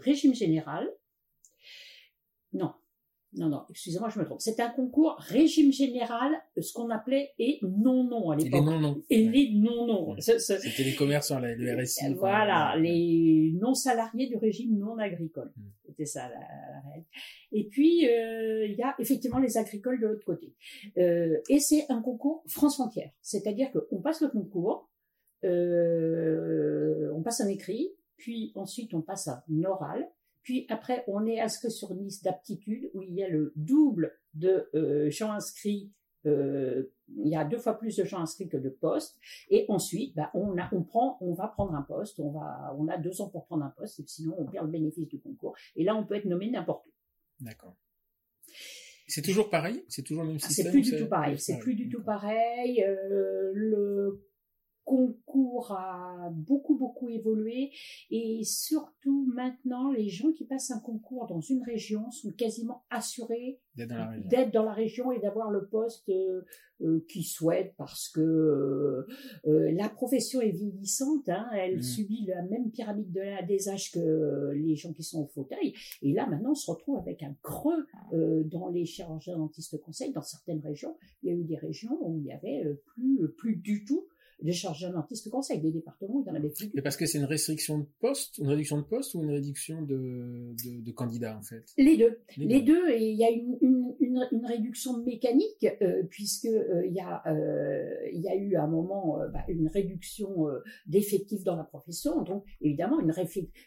[0.00, 0.88] régime général.
[2.52, 2.74] Non,
[3.36, 4.40] non, non, excusez-moi, je me trompe.
[4.40, 8.52] C'est un concours régime général, ce qu'on appelait et non-non à l'époque.
[8.52, 9.02] Et les non-non.
[9.10, 10.16] Et les non-non.
[10.18, 12.14] C'était les commerçants, le RSI.
[12.14, 15.52] Voilà, les non-salariés du régime non agricole.
[15.56, 15.70] Hmm.
[15.86, 17.06] C'était ça la, règle.
[17.52, 20.54] Et puis, euh, il y a effectivement les agricoles de l'autre côté.
[20.98, 23.10] Euh, et c'est un concours France entière.
[23.20, 24.90] C'est-à-dire qu'on passe le concours,
[25.44, 30.08] euh, on passe un écrit, puis ensuite on passe à un oral,
[30.44, 34.12] puis après, on est inscrit sur une liste d'aptitude où il y a le double
[34.34, 35.90] de euh, gens inscrits.
[36.26, 39.18] Euh, il y a deux fois plus de gens inscrits que de postes.
[39.48, 42.20] Et ensuite, bah, on, a, on prend, on va prendre un poste.
[42.20, 44.00] On va, on a deux ans pour prendre un poste.
[44.00, 45.56] Et sinon, on perd le bénéfice du concours.
[45.76, 46.90] Et là, on peut être nommé n'importe où.
[47.40, 47.76] D'accord.
[49.06, 49.82] C'est toujours pareil?
[49.88, 50.66] C'est toujours le même ah, système?
[50.66, 51.38] C'est plus du tout pareil.
[51.38, 52.82] C'est plus du tout pareil.
[52.84, 54.26] Euh, le
[54.84, 57.70] concours a beaucoup beaucoup évolué.
[58.10, 63.60] Et surtout maintenant les gens qui passent un concours dans une région sont quasiment assurés
[63.76, 65.10] d'être dans, la région.
[65.12, 66.42] et d'avoir le poste euh,
[66.80, 71.82] euh, qu'ils souhaitent parce que euh, la profession est vieillissante, hein, elle mmh.
[71.82, 75.74] subit la même pyramide de la, des âges que les gens qui sont au fauteuil.
[76.02, 80.22] Et là maintenant on se retrouve avec un creux dans les chirurgiens dentistes conseils dans
[80.22, 80.96] certaines régions.
[81.22, 84.06] Il y a eu des régions où il y avait plus plus du tout
[84.44, 85.60] de chargés dentistes conseil.
[85.60, 86.70] Des départements, il y en avait plus.
[86.74, 89.82] Mais parce que c'est une restriction de poste, une réduction de poste ou une réduction
[89.82, 91.64] de, de, de candidats en fait?
[91.76, 92.20] Les deux.
[92.36, 92.88] Les, deux.
[92.90, 97.00] Et il y a une, une, une, une réduction mécanique euh, puisque euh, il y
[97.00, 100.46] a euh, il y a eu à un moment euh, bah, une réduction
[100.86, 102.22] d'effectifs dans la profession.
[102.22, 103.12] Donc évidemment une,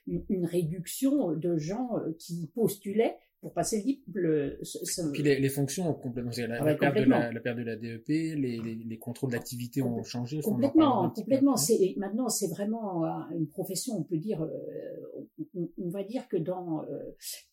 [0.07, 5.89] une, une réduction de gens qui postulaient pour passer le Ce, Puis les, les, fonctions
[5.89, 6.31] ont complètement.
[6.37, 9.31] La, ah la, perte de la, la, perte de la DEP, les, les, les contrôles
[9.31, 10.41] d'activité ont changé.
[10.41, 11.55] Complètement, complètement.
[11.55, 13.95] C'est maintenant c'est vraiment euh, une profession.
[13.95, 16.83] On peut dire, euh, on, on va dire que dans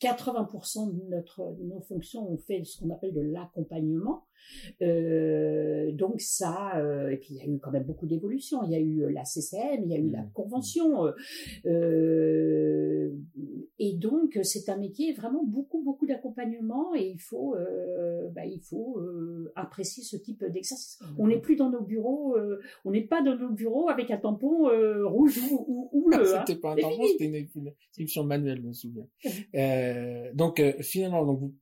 [0.00, 4.24] 80% euh, de notre de nos fonctions, on fait ce qu'on appelle de l'accompagnement.
[4.82, 8.62] Euh, donc ça, euh, et puis il y a eu quand même beaucoup d'évolutions.
[8.64, 10.30] Il y a eu la CCM, il y a eu la mmh.
[10.32, 11.06] convention,
[11.66, 13.10] euh,
[13.78, 18.60] et donc c'est un métier vraiment beaucoup beaucoup d'accompagnement et il faut euh, bah, il
[18.60, 21.00] faut euh, apprécier ce type d'exercice.
[21.18, 22.36] On n'est plus dans nos bureaux,
[22.84, 24.68] on n'est pas dans nos bureaux avec un tampon
[25.04, 26.24] rouge ou, ou, bleu.
[26.24, 26.58] c'était hein.
[26.60, 29.06] pas un tampon, c'était une, une, inscription manuelle, je me souviens.
[30.34, 31.54] donc finalement, donc vous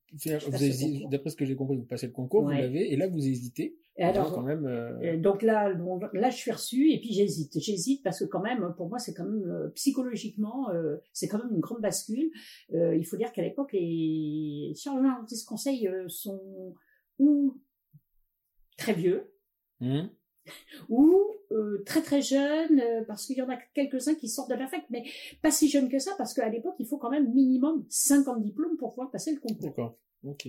[1.11, 3.77] d'après ce que j'ai compris, vous passez le concours, vous l'avez, et là vous hésitez.
[3.96, 5.18] Et alors, quand même, euh...
[5.18, 7.59] donc là, bon, là, je suis reçu et puis j'hésite.
[7.59, 11.38] J'hésite parce que quand même, pour moi, c'est quand même euh, psychologiquement, euh, c'est quand
[11.38, 12.31] même une grande bascule.
[12.72, 16.75] Euh, il faut dire qu'à l'époque, les chargeurs de conseil sont
[17.18, 17.61] ou
[18.79, 19.31] très vieux,
[19.81, 20.05] mmh.
[20.88, 21.22] ou
[21.86, 25.04] très très jeunes, parce qu'il y en a quelques-uns qui sortent de la fac, mais
[25.42, 28.76] pas si jeunes que ça, parce qu'à l'époque, il faut quand même minimum 50 diplômes
[28.76, 29.68] pour pouvoir passer le concours.
[29.68, 29.98] D'accord.
[30.24, 30.46] Ok.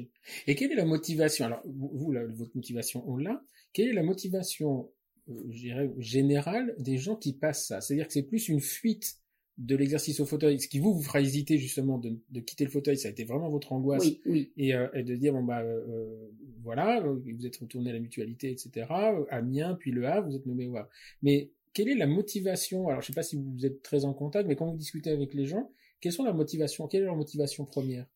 [0.48, 1.46] Et quelle est la motivation?
[1.46, 3.44] Alors, vous, votre motivation, on l'a.
[3.74, 4.92] Quelle est la motivation,
[5.30, 7.82] euh, je dirais, générale des gens qui passent ça?
[7.82, 9.18] C'est-à-dire que c'est plus une fuite
[9.58, 12.72] de l'exercice au fauteuil, ce qui vous vous fera hésiter justement de, de, quitter le
[12.72, 14.52] fauteuil, ça a été vraiment votre angoisse, oui, oui.
[14.58, 16.30] Et, euh, et, de dire bon bah euh,
[16.64, 18.88] voilà, vous êtes retourné à la mutualité, etc.
[19.30, 20.90] Amiens, puis le Havre, vous êtes nommé au Havre.
[21.22, 22.88] Mais quelle est la motivation?
[22.90, 25.34] Alors je sais pas si vous êtes très en contact, mais quand vous discutez avec
[25.34, 25.70] les gens,
[26.02, 28.08] quelles sont la motivation Quelle est leur motivation première?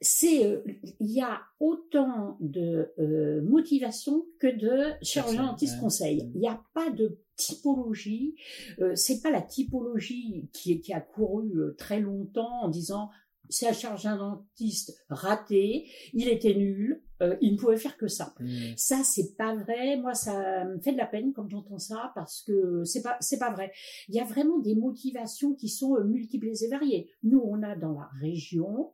[0.00, 0.62] C'est euh,
[1.00, 6.30] il y a autant de euh, motivation que de chirurgien dentiste conseil.
[6.34, 8.36] Il n'y a pas de typologie.
[8.80, 13.10] Euh, c'est pas la typologie qui, qui a couru euh, très longtemps en disant
[13.50, 17.02] c'est un chirurgien dentiste raté, il était nul,
[17.40, 18.34] il ne pouvait faire que ça.
[18.38, 18.46] Mmh.
[18.76, 19.96] Ça, c'est pas vrai.
[19.96, 23.38] Moi, ça me fait de la peine quand j'entends ça parce que c'est pas, c'est
[23.38, 23.72] pas vrai.
[24.10, 27.10] Il y a vraiment des motivations qui sont multiples et variées.
[27.22, 28.92] Nous, on a dans la région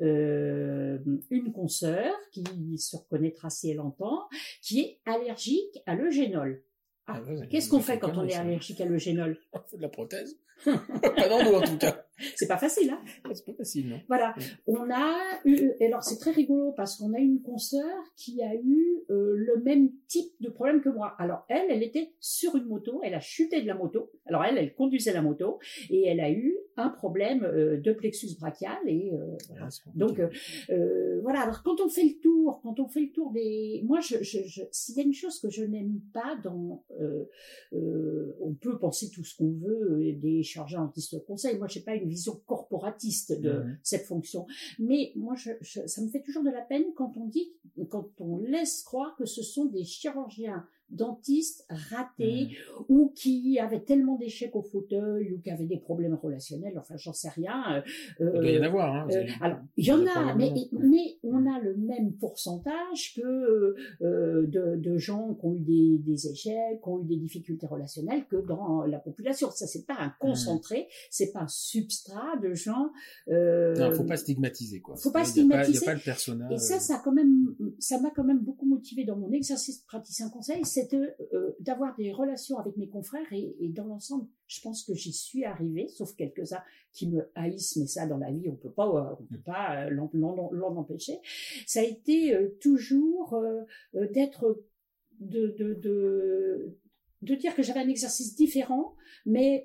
[0.00, 0.98] euh,
[1.30, 2.44] une consoeur qui
[2.78, 4.28] se reconnaîtra si elle entend,
[4.62, 6.62] qui est allergique à l'eugénol.
[7.06, 9.38] Ah, ah Qu'est-ce qu'on fait quand on est allergique à l'eugénol?
[9.52, 10.36] On fait de la prothèse.
[10.64, 12.06] pas dans nous en tout cas.
[12.36, 13.00] C'est pas facile, hein
[13.32, 14.34] C'est pas facile, non Voilà.
[14.66, 17.84] On a eu, alors c'est très rigolo parce qu'on a une consoeur
[18.16, 21.14] qui a eu euh, le même type de problème que moi.
[21.18, 24.10] Alors elle, elle était sur une moto, elle a chuté de la moto.
[24.26, 28.36] Alors elle, elle conduisait la moto et elle a eu un problème euh, de plexus
[28.38, 29.68] brachial et euh, voilà.
[29.70, 30.20] Ah, Donc
[31.22, 31.40] voilà.
[31.42, 34.40] Alors quand on fait le tour, quand on fait le tour des, moi, je, je,
[34.46, 34.62] je...
[34.70, 36.84] s'il y a une chose que je n'aime pas dans,
[37.72, 41.58] on peut penser tout ce qu'on veut des chargés antistes conseil.
[41.58, 44.46] Moi, je sais pas une vision corporatiste de mmh cette fonction.
[44.78, 45.52] Mais moi, je,
[45.86, 47.52] ça me fait toujours de la peine quand on dit,
[47.88, 52.82] quand on laisse croire que ce sont des chirurgiens dentistes ratés mmh.
[52.88, 57.12] ou qui avaient tellement d'échecs au fauteuil ou qui avaient des problèmes relationnels, enfin j'en
[57.12, 57.82] sais rien.
[58.20, 58.94] Euh, il doit y en avoir.
[58.94, 63.76] Hein, euh, alors il y en a, mais, mais on a le même pourcentage que
[64.02, 67.66] euh, de, de, gens qui ont eu des, des, échecs, qui ont eu des difficultés
[67.66, 69.50] relationnelles que dans la population.
[69.50, 70.14] Ça c'est pas un mmh.
[70.18, 72.90] concentré, c'est pas un substrat de gens.
[73.28, 74.96] Euh, non, faut pas stigmatiser quoi.
[74.96, 75.78] Faut pas stigmatiser.
[75.78, 76.52] Il n'y a, pas le personnage.
[76.52, 79.86] Et ça, ça quand même, ça m'a quand même beaucoup motivé dans mon exercice de
[79.86, 84.84] praticien conseil c'est euh, d'avoir des relations avec mes confrères et, dans l'ensemble, je pense
[84.84, 86.62] que j'y suis arrivée, sauf quelques-uns
[86.92, 89.86] qui me haïssent, mais ça dans la vie on peut pas, euh, on peut pas
[89.86, 91.18] euh, l'en empêcher.
[91.66, 93.42] Ça a été toujours
[93.92, 94.62] d'être
[95.20, 96.76] de, de, de
[97.22, 98.94] de dire que j'avais un exercice différent,
[99.26, 99.62] mais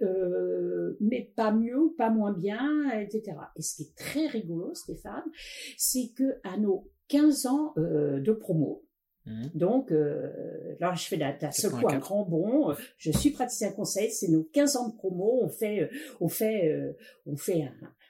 [0.99, 3.38] mais pas mieux, pas moins bien, etc.
[3.56, 5.23] Et ce qui est très rigolo, Stéphane,
[5.78, 8.85] c'est que à nos 15 ans de promo,
[9.26, 9.48] Mmh.
[9.56, 12.76] Donc, euh, là, je fais d'un seul coup un grand bond.
[12.98, 14.12] Je suis praticien conseil.
[14.12, 15.40] C'est nos 15 ans de promo.
[15.42, 15.88] On fait, euh,
[16.22, 16.94] on fait, euh,
[17.26, 17.64] on fait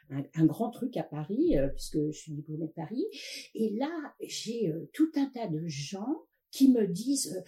[0.10, 3.06] un, un, grand truc à Paris euh, puisque je suis diplômée de Paris.
[3.54, 7.44] Et là, j'ai tout un tas de gens qui me disent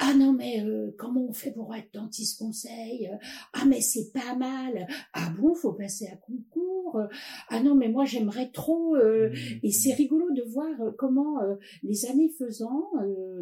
[0.00, 3.08] ah non mais euh, comment on fait pour être dentiste conseil
[3.52, 4.88] Ah mais c'est pas mal.
[5.12, 7.00] Ah bon, faut passer à concours.
[7.48, 8.96] Ah non mais moi j'aimerais trop.
[8.96, 9.34] Euh, mmh.
[9.62, 11.38] Et c'est rigolo de voir euh, comment
[11.84, 12.90] les années faisant,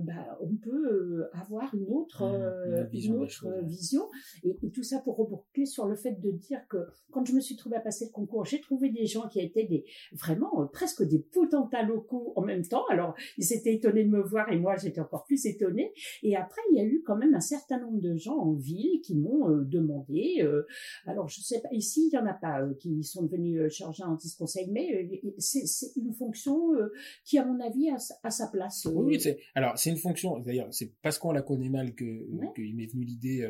[0.02, 4.02] bah, on peut avoir une autre, mmh, vision, une autre vision.
[4.44, 6.78] Et, et, tout ça pour reboucler sur le fait de dire que
[7.10, 9.64] quand je me suis trouvée à passer le concours, j'ai trouvé des gens qui étaient
[9.64, 12.84] des vraiment presque des potentats locaux en même temps.
[12.90, 15.92] Alors ils étaient étonnés de me voir et moi j'étais encore plus étonnée.
[16.22, 19.00] Et après, il y a eu quand même un certain nombre de gens en ville
[19.02, 20.38] qui m'ont euh, demandé.
[20.40, 20.66] Euh,
[21.06, 24.02] alors, je sais pas, ici, il y en a pas euh, qui sont devenus chargés
[24.02, 25.64] en conseil, mais c'est
[25.96, 26.70] une fonction
[27.24, 27.98] qui, à mon avis, a,
[28.30, 28.86] sa place.
[28.92, 30.38] Oui, c'est alors c'est une fonction.
[30.38, 33.48] D'ailleurs, c'est parce qu'on la connaît mal que qu'il m'est venu l'idée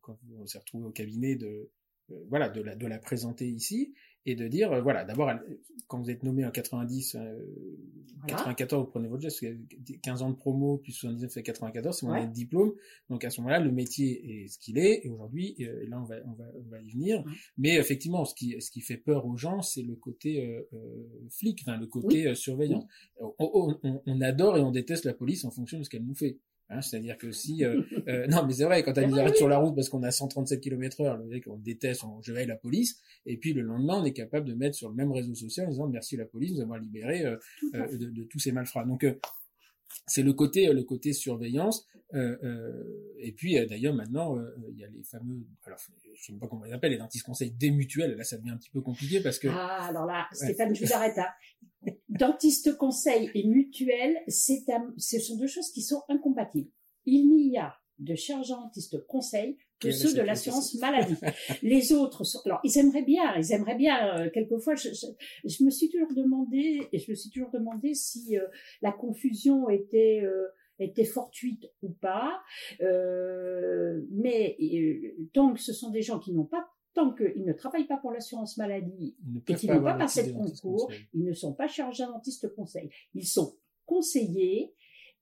[0.00, 1.70] quand on s'est retrouvé au cabinet de
[2.28, 5.30] voilà de la de la présenter ici et de dire, euh, voilà, d'abord,
[5.88, 7.16] quand vous êtes nommé en 90,
[8.28, 9.44] 94, euh, vous prenez votre geste,
[10.02, 12.72] 15 ans de promo, puis 79 fait 94, c'est mon diplôme.
[13.10, 16.00] Donc à ce moment-là, le métier est ce qu'il est, et aujourd'hui, euh, et là
[16.00, 17.24] on va, on va, on va y venir.
[17.58, 20.64] Mais effectivement, ce qui, ce qui fait peur aux gens, c'est le côté
[21.30, 22.86] flic, enfin le côté surveillant.
[23.20, 26.38] on, on, adore et on déteste la police en fonction de ce qu'elle nous fait.
[26.72, 29.48] Hein, c'est-à-dire que si, euh, euh, non, mais c'est vrai, quand elle nous arrête sur
[29.48, 32.46] la route parce qu'on a 137 km heure, le mec, on déteste, on, je veille
[32.46, 35.34] la police, et puis le lendemain, on est capable de mettre sur le même réseau
[35.34, 37.36] social en disant merci la police, nous avons libéré euh,
[37.72, 38.84] de, de, tous ces malfrats.
[38.84, 39.04] Donc,
[40.06, 44.36] c'est le côté le côté surveillance euh, euh, et puis d'ailleurs maintenant
[44.70, 45.78] il y a les fameux alors
[46.14, 48.50] je sais pas comment on les appelle les dentistes conseils des mutuelles là ça devient
[48.50, 51.28] un petit peu compliqué parce que ah alors là Stéphane je vous arrête hein.
[52.08, 54.62] Dentiste conseil et mutuelle, c'est
[54.98, 56.70] ce sont deux choses qui sont incompatibles.
[57.06, 61.16] Il n'y a de chirurgien dentiste conseil que ceux de l'assurance maladie.
[61.62, 64.18] Les autres, sont, alors ils aimeraient bien, ils aimeraient bien.
[64.18, 64.88] Euh, quelquefois, je,
[65.44, 68.46] je, me suis toujours demandé, et je me suis toujours demandé si euh,
[68.80, 72.42] la confusion était euh, était fortuite ou pas.
[74.10, 74.56] mais
[75.32, 78.12] tant que ce sont des gens qui n'ont pas tant qu'ils ne travaillent pas pour
[78.12, 79.16] l'assurance maladie
[79.48, 82.90] et qu'ils n'ont pas passé de concours, ils ne sont pas chargés dentiste conseil.
[83.14, 83.54] Ils sont
[83.86, 84.74] conseillers,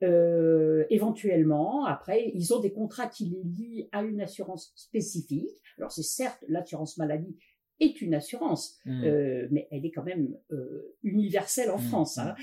[0.02, 5.50] euh, éventuellement, après, ils ont des contrats qui les lient à une assurance spécifique.
[5.78, 7.36] Alors c'est certes l'assurance maladie
[7.80, 9.04] est une assurance, mmh.
[9.04, 11.88] euh, mais elle est quand même euh, universelle en mmh.
[11.88, 12.18] France.
[12.18, 12.34] Hein.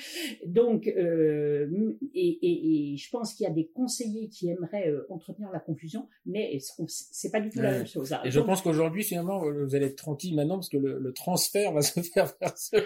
[0.45, 0.52] Mmh.
[0.52, 5.52] Donc, euh, et, et, et, je pense qu'il y a des conseillers qui aimeraient entretenir
[5.52, 8.12] la confusion, mais c'est pas du tout la même chose.
[8.13, 8.21] Hein.
[8.26, 11.71] Et je pense qu'aujourd'hui, finalement, vous allez être tranquille maintenant parce que le, le transfert
[11.71, 12.84] va se faire vers cela,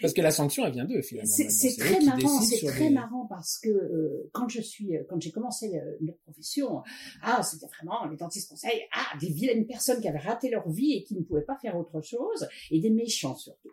[0.00, 1.30] parce que la sanction, elle vient d'eux finalement.
[1.30, 6.18] C'est très marrant, c'est très marrant parce que quand je suis, quand j'ai commencé notre
[6.20, 6.82] profession,
[7.22, 10.92] ah, c'était vraiment les dentistes conseils, ah, des vilaines personnes qui avaient raté leur vie
[10.92, 13.70] et qui ne pouvaient pas faire autre chose, et des méchants surtout.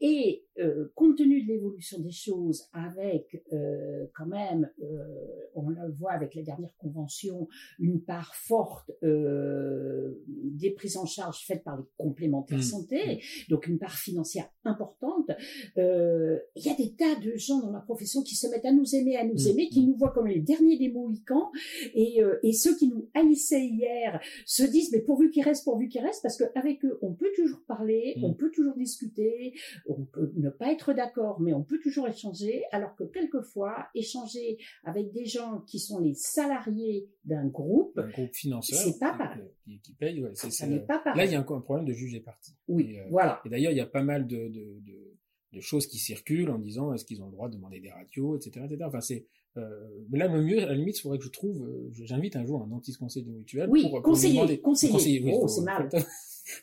[0.00, 5.90] Et euh, compte tenu de l'évolution des choses, avec euh, quand même, euh, on le
[5.92, 7.48] voit avec la dernière convention,
[7.80, 12.62] une part forte des prises en charge faites par les complémentaires mmh.
[12.62, 13.50] santé, mmh.
[13.50, 15.30] donc une part financière importante.
[15.76, 18.94] Il y a des tas de gens dans la profession qui se mettent à nous
[18.94, 19.48] aimer, à nous mmh.
[19.48, 21.50] aimer, qui nous voient comme les derniers des Mohicans,
[21.94, 26.02] et, et ceux qui nous haïssaient hier se disent mais pourvu qu'ils restent, pourvu qu'ils
[26.02, 28.36] restent, parce qu'avec eux, on peut toujours parler, on mm.
[28.36, 29.54] peut toujours discuter,
[29.86, 34.58] on peut ne pas être d'accord, mais on peut toujours échanger, alors que quelquefois, échanger
[34.84, 39.50] avec des gens qui sont les salariés d'un groupe, un groupe financier, c'est pas pareil.
[39.82, 41.18] Qui, paye, ça n'est pas pareil.
[41.18, 42.52] Là, il y a un, problème de juger parti.
[42.68, 43.40] Oui, euh, voilà.
[43.44, 47.04] Et d'ailleurs, il y a pas mal de, de, choses qui circulent en disant est-ce
[47.04, 48.84] qu'ils ont le droit de demander des radios, etc., etc.
[48.86, 49.24] Enfin, c'est
[49.56, 49.62] euh,
[50.10, 52.44] mais là, le mieux, à la limite, il faudrait que je trouve, euh, j'invite un
[52.44, 55.32] jour un dentiste conseil de mutuelle oui, pour, conseiller, demander, conseiller.
[55.32, 55.88] oh, c'est mal.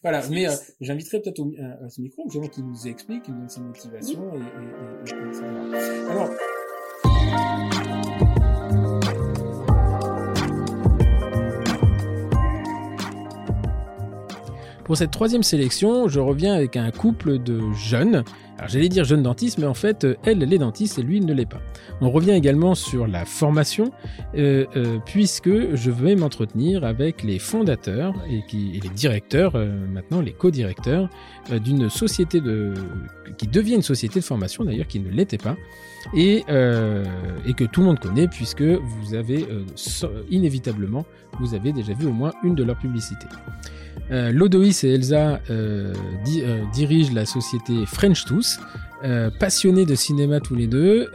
[0.04, 1.42] Voilà, mais euh, j'inviterai peut-être
[1.84, 5.28] à, ce micro, gens qui nous explique, qui nous donne ses motivations, et, et, et,
[5.28, 5.44] etc.
[6.08, 6.30] Alors,
[14.92, 18.24] Pour cette troisième sélection, je reviens avec un couple de jeunes.
[18.62, 21.34] Alors j'allais dire jeunes dentistes, mais en fait, elle, elle est dentiste et lui, ne
[21.34, 21.62] l'est pas.
[22.00, 23.92] On revient également sur la formation,
[24.36, 30.32] euh, euh, puisque je vais m'entretenir avec les fondateurs et, les directeurs, euh, maintenant les
[30.32, 31.10] co-directeurs,
[31.50, 32.76] d'une société de,
[33.40, 35.58] qui devient une société de formation d'ailleurs, qui ne l'était pas,
[36.14, 39.44] et que tout le monde connaît, puisque vous avez
[40.30, 41.04] inévitablement,
[41.40, 43.28] vous avez déjà vu au moins une de leurs publicités.
[44.12, 45.94] Euh, Lodoïs et Elsa euh,
[46.28, 48.60] euh, dirigent la société French Tous.
[49.40, 51.10] passionnés de cinéma tous les deux,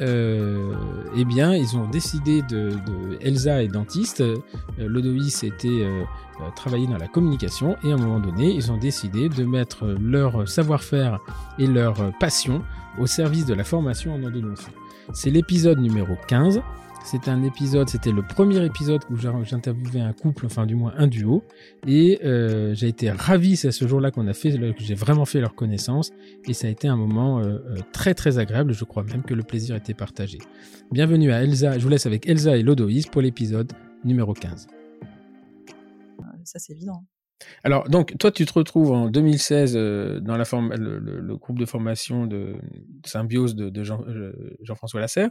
[1.17, 2.73] eh bien, ils ont décidé de,
[3.21, 4.25] Elsa est dentiste,
[4.77, 5.87] Lodoïs était
[6.57, 10.49] travaillé dans la communication et à un moment donné, ils ont décidé de mettre leur
[10.49, 11.21] savoir-faire
[11.61, 12.65] et leur passion
[12.99, 14.67] au service de la formation en endodontie.
[15.13, 16.61] C'est l'épisode numéro 15
[17.07, 21.07] C'est un épisode, c'était le premier épisode où j'interviewais un couple, enfin du moins un
[21.07, 21.45] duo,
[21.87, 25.25] et euh, j'ai été ravi, c'est à ce jour-là qu'on a fait, que j'ai vraiment
[25.25, 26.11] fait leur connaissance,
[26.49, 29.35] et ça a été un moment euh, euh, très très agréable, je crois même que
[29.35, 30.39] le plaisir était partagé.
[30.91, 33.73] Bienvenue à Elsa, je vous laisse avec Elsa et Lodoïs pour l'épisode
[34.05, 34.67] numéro 15.
[36.43, 37.05] Ça c'est évident.
[37.63, 39.75] Alors, donc, toi, tu te retrouves en 2016
[40.23, 42.55] dans la forme, le, groupe de formation de,
[43.05, 44.03] symbiose de, Jean,
[44.63, 45.31] Jean-François Lasserre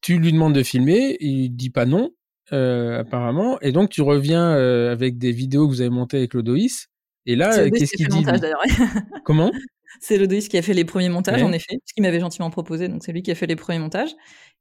[0.00, 2.10] tu lui demandes de filmer, il dit pas non,
[2.52, 6.34] euh, apparemment, et donc tu reviens euh, avec des vidéos que vous avez montées avec
[6.34, 6.88] Lodoïs.
[7.26, 8.24] Et là, qu'est-ce qu'il dit
[9.24, 9.52] Comment?
[10.00, 12.88] C'est Lodoïs qui a fait les premiers montages, en effet, ce qu'il m'avait gentiment proposé.
[12.88, 14.14] Donc c'est lui qui a fait les premiers montages.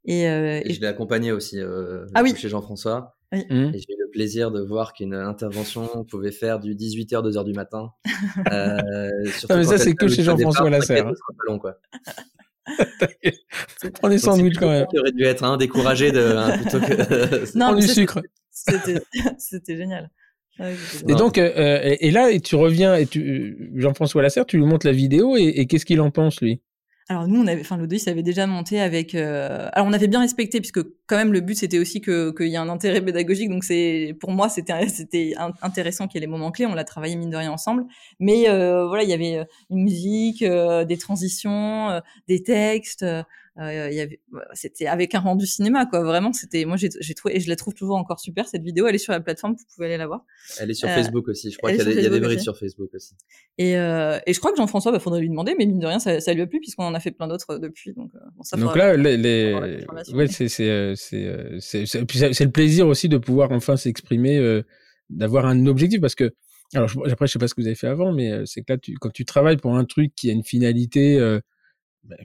[0.05, 1.59] Et, euh, je l'ai accompagné aussi
[2.13, 2.33] ah oui.
[2.35, 3.15] chez Jean-François.
[3.31, 3.71] Mmh.
[3.75, 7.53] Et j'ai eu le plaisir de voir qu'une intervention pouvait faire du 18h, 2h du
[7.53, 7.91] matin.
[8.51, 8.77] euh,
[9.49, 11.07] non, mais ça, c'est que chez Jean-François Lasserre.
[11.07, 11.13] Hein.
[11.47, 11.75] Long, quoi.
[13.93, 14.87] Prends des sandwichs quand même.
[14.91, 17.57] Tu aurais dû être un découragé de hein, plutôt que.
[17.57, 18.21] non, du sucre.
[18.51, 20.09] C'était génial.
[20.59, 24.65] et donc, euh, euh, et, là, et tu reviens, et tu, Jean-François Lasserre, tu lui
[24.65, 26.61] montres la vidéo, et qu'est-ce qu'il en pense, lui?
[27.11, 29.15] Alors nous, on avait, enfin avait déjà monté avec.
[29.15, 32.49] Euh, alors on avait bien respecté puisque quand même le but c'était aussi que qu'il
[32.49, 33.49] y ait un intérêt pédagogique.
[33.49, 35.33] Donc c'est pour moi c'était c'était
[35.63, 36.67] intéressant qu'il y ait les moments clés.
[36.67, 37.85] On l'a travaillé mine de rien ensemble.
[38.19, 43.03] Mais euh, voilà, il y avait une musique, euh, des transitions, des textes.
[43.59, 44.21] Euh, y avait,
[44.53, 46.01] c'était avec un rendu cinéma, quoi.
[46.01, 48.87] Vraiment, c'était, moi, j'ai, trouvé, et je la trouve toujours encore super, cette vidéo.
[48.87, 50.23] Elle est sur la plateforme, vous pouvez aller la voir.
[50.59, 51.51] Elle est sur euh, Facebook aussi.
[51.51, 53.15] Je crois qu'il y, a des brides sur Facebook aussi.
[53.57, 55.99] Et, euh, et je crois que Jean-François, bah, faudrait lui demander, mais mine de rien,
[55.99, 57.93] ça, ça lui a plu puisqu'on en a fait plein d'autres depuis.
[57.93, 59.53] Donc, bon, ça donc là, les, les...
[60.13, 64.61] ouais, c'est, c'est, c'est, c'est, c'est, le plaisir aussi de pouvoir enfin s'exprimer,
[65.09, 66.31] d'avoir un objectif parce que,
[66.75, 68.77] alors après, je sais pas ce que vous avez fait avant, mais c'est que là,
[68.77, 71.19] tu, quand tu travailles pour un truc qui a une finalité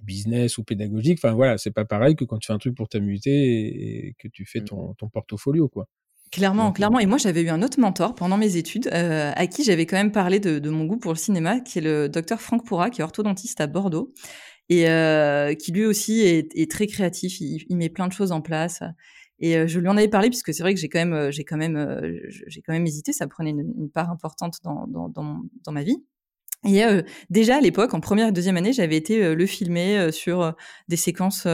[0.02, 1.18] business ou pédagogique.
[1.22, 4.28] Enfin voilà, c'est pas pareil que quand tu fais un truc pour t'amuser et, que
[4.28, 4.64] tu fais mmh.
[4.64, 5.88] ton, ton portfolio quoi.
[6.32, 6.98] Clairement, clairement.
[6.98, 9.96] Et moi, j'avais eu un autre mentor pendant mes études, euh, à qui j'avais quand
[9.96, 12.90] même parlé de, de, mon goût pour le cinéma, qui est le docteur Franck Pourra,
[12.90, 14.12] qui est orthodontiste à Bordeaux,
[14.68, 17.40] et euh, qui lui aussi est, est très créatif.
[17.40, 18.82] Il, il, met plein de choses en place.
[19.38, 21.30] Et euh, je lui en avais parlé puisque c'est vrai que j'ai quand même, euh,
[21.30, 23.12] j'ai quand même, euh, j'ai quand même hésité.
[23.12, 26.04] Ça prenait une, une part importante dans, dans, dans, dans ma vie.
[26.64, 29.98] Et euh, déjà à l'époque, en première et deuxième année, j'avais été euh, le filmer
[29.98, 30.54] euh, sur
[30.88, 31.46] des séquences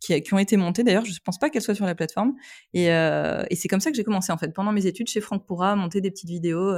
[0.00, 0.82] qui, qui, ont été montées.
[0.82, 2.34] D'ailleurs, je ne pense pas qu'elles soient sur la plateforme.
[2.74, 4.52] Et, et c'est comme ça que j'ai commencé en fait.
[4.52, 6.74] Pendant mes études chez Franck Pourra, à monter des petites vidéos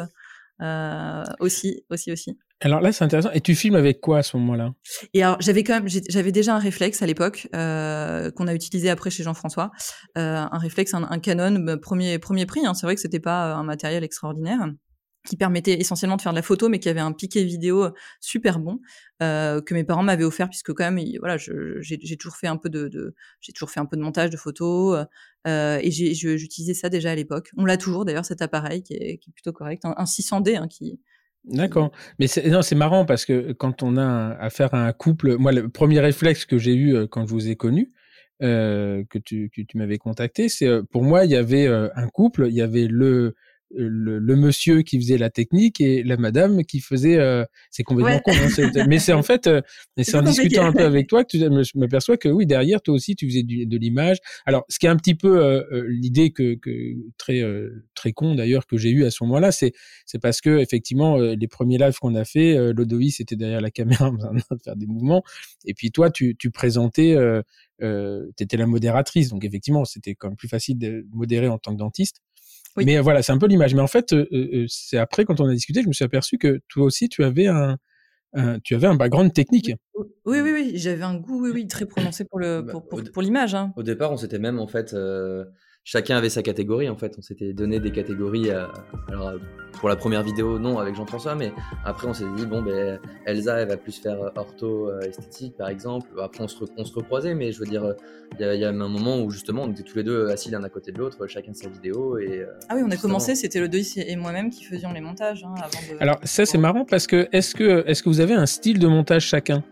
[1.40, 2.38] aussi, aussi, aussi.
[2.62, 3.30] Alors là, c'est intéressant.
[3.32, 4.74] Et tu filmes avec quoi à ce moment-là?
[5.14, 9.10] Et alors, j'avais quand même, j'avais déjà un réflexe à l'époque qu'on a utilisé après
[9.10, 9.70] chez Jean-François,
[10.14, 12.66] un réflexe, un, Canon bah, premier premier prix.
[12.66, 12.74] Hein.
[12.74, 14.68] C'est vrai que c'était pas un matériel extraordinaire
[15.26, 17.90] qui permettait essentiellement de faire de la photo, mais qui avait un piqué vidéo euh,
[18.20, 18.80] super bon
[19.22, 22.70] euh, que mes parents m'avaient offert puisque quand même, voilà, j'ai toujours fait un peu
[22.70, 25.06] de, j'ai toujours fait un peu de montage de photos
[25.46, 27.50] euh, et j'utilisais ça déjà à l'époque.
[27.56, 31.00] On l'a toujours d'ailleurs cet appareil qui est, plutôt correct, un, 600D hein, qui
[31.44, 31.90] D'accord.
[32.18, 35.70] Mais non, c'est marrant parce que quand on a affaire à un couple, moi, le
[35.70, 37.92] premier réflexe que j'ai eu quand je vous ai connu,
[38.40, 42.86] que tu m'avais contacté, c'est pour moi, il y avait un couple, il y avait
[42.86, 43.36] le
[43.72, 48.32] le, monsieur qui faisait la technique et la madame qui faisait euh, c'est complètement con
[48.32, 49.60] hein, mais c'est en fait euh,
[49.98, 52.94] c'est en discutant un peu avec toi que tu je m'aperçois que oui derrière toi
[52.94, 54.18] aussi tu faisais de l'image.
[54.46, 57.42] Alors ce qui est un petit peu euh, l'idée que, que très
[57.94, 59.72] très con d'ailleurs que j'ai eu à ce moment-là c'est
[60.06, 64.06] c'est parce que effectivement les premiers lives qu'on a fait Lodoïs était derrière la caméra
[64.10, 65.22] en train de faire des mouvements.
[65.64, 67.16] Et puis toi tu tu présentais
[67.82, 69.28] euh, tu étais la modératrice.
[69.30, 72.20] Donc effectivement c'était quand même plus facile de modérer en tant que dentiste
[72.76, 73.74] mais voilà, c'est un peu l'image.
[73.74, 76.38] Mais en fait, euh, euh, c'est après, quand on a discuté, je me suis aperçu
[76.38, 77.76] que toi aussi, tu avais un,
[78.62, 79.72] tu avais un background technique.
[79.94, 83.02] Oui, oui, oui, j'avais un goût, oui, oui, très prononcé pour le, bah, pour, pour,
[83.12, 83.54] pour l'image.
[83.54, 83.72] Hein.
[83.76, 85.44] Au départ, on s'était même en fait euh,
[85.90, 87.16] chacun avait sa catégorie en fait.
[87.18, 88.50] On s'était donné des catégories.
[88.50, 89.32] alors
[89.72, 91.52] pour la première vidéo, non avec Jean-François, mais
[91.84, 95.68] après on s'est dit bon ben Elsa elle va plus faire ortho euh, esthétique par
[95.68, 96.08] exemple.
[96.22, 97.94] Après on se, on se recroisait, mais je veux dire
[98.38, 100.68] il y, a un moment où justement on était tous les deux assis l'un à
[100.68, 102.42] côté de l'autre, chacun sa vidéo et.
[102.42, 105.42] Euh, ah oui, on a commencé, c'était le deux et moi-même qui faisions les montages.
[105.42, 106.00] Hein, avant de...
[106.00, 108.86] Alors ça c'est marrant parce que est-ce que est-ce que vous avez un style de
[108.86, 109.64] montage chacun?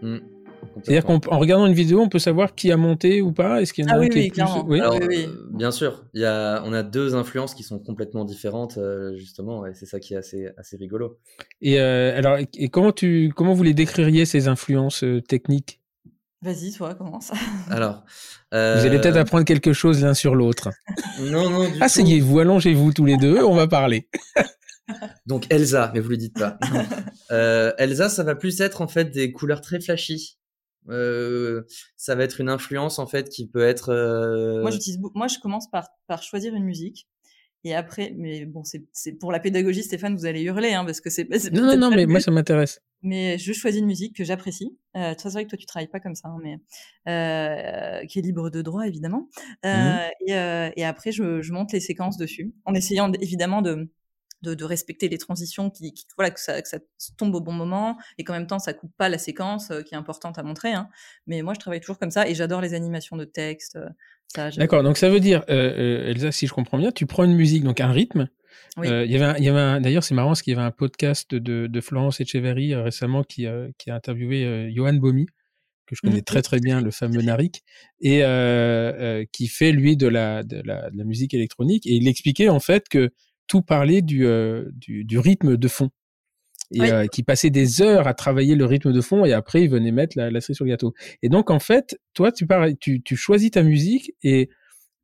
[0.00, 0.18] Mmh.
[0.82, 3.60] C'est-à-dire qu'en regardant une vidéo, on peut savoir qui a monté ou pas?
[3.60, 4.42] Est-ce qu'il y en a ah, un qui est plus...
[4.66, 8.24] oui, Alors, euh, Bien sûr, il y a, on a deux influences qui sont complètement
[8.24, 11.18] différentes, euh, justement, et c'est ça qui est assez, assez rigolo.
[11.60, 15.80] Et euh, alors, et comment, tu, comment vous les décririez, ces influences techniques?
[16.42, 17.30] Vas-y, toi, commence.
[17.70, 18.02] Alors,
[18.50, 20.70] vous allez peut-être apprendre quelque chose l'un sur l'autre.
[21.20, 21.70] non, non.
[21.80, 24.08] Asseyez-vous, allongez-vous tous les deux, on va parler.
[25.26, 26.58] Donc Elsa, mais vous le dites pas.
[27.78, 30.38] Elsa, ça va plus être en fait des couleurs très flashy.
[30.88, 31.62] Euh,
[31.96, 33.92] ça va être une influence en fait qui peut être.
[34.60, 35.00] Moi, j'utilise.
[35.14, 37.08] Moi, je commence par par choisir une musique.
[37.64, 41.10] Et après, mais bon, c'est pour la pédagogie, Stéphane, vous allez hurler, hein, parce que
[41.10, 41.28] c'est.
[41.52, 42.80] Non, non, non, mais moi, ça m'intéresse.
[43.02, 44.76] Mais je choisis une musique que j'apprécie.
[44.96, 46.58] Euh, c'est vrai que toi, tu travailles pas comme ça, hein, mais
[47.08, 49.28] euh, qui est libre de droit, évidemment.
[49.64, 53.60] Euh, mmh et, euh, et, après, je, je, monte les séquences dessus, en essayant évidemment
[53.60, 53.88] de,
[54.42, 56.78] de, de respecter les transitions, qui, qui, voilà, que ça, que ça
[57.16, 59.94] tombe au bon moment, et qu'en même temps, ça coupe pas la séquence euh, qui
[59.94, 60.72] est importante à montrer.
[60.72, 60.88] Hein.
[61.26, 63.78] Mais moi, je travaille toujours comme ça, et j'adore les animations de texte.
[64.56, 67.64] D'accord, donc ça veut dire, euh, Elsa, si je comprends bien, tu prends une musique,
[67.64, 68.28] donc un rythme.
[68.78, 68.88] Oui.
[68.88, 72.18] Euh, y avait, d'ailleurs, c'est marrant parce qu'il y avait un podcast de, de Florence
[72.20, 75.26] Echeverry euh, récemment qui, euh, qui a interviewé euh, Johan Bomi,
[75.86, 76.24] que je connais mmh.
[76.24, 77.62] très très bien, le fameux Narik,
[78.00, 78.22] et
[79.32, 81.86] qui fait lui de la, de la, de la musique électronique.
[81.86, 83.10] Et il expliquait en fait que
[83.52, 84.26] tout parlait du,
[84.72, 85.90] du, du rythme de fond
[86.72, 87.08] et oui.
[87.10, 90.16] qui passait des heures à travailler le rythme de fond et après il venait mettre
[90.16, 90.94] la, la cerise sur le gâteau.
[91.22, 94.48] Et donc en fait, toi tu pars, tu, tu choisis ta musique et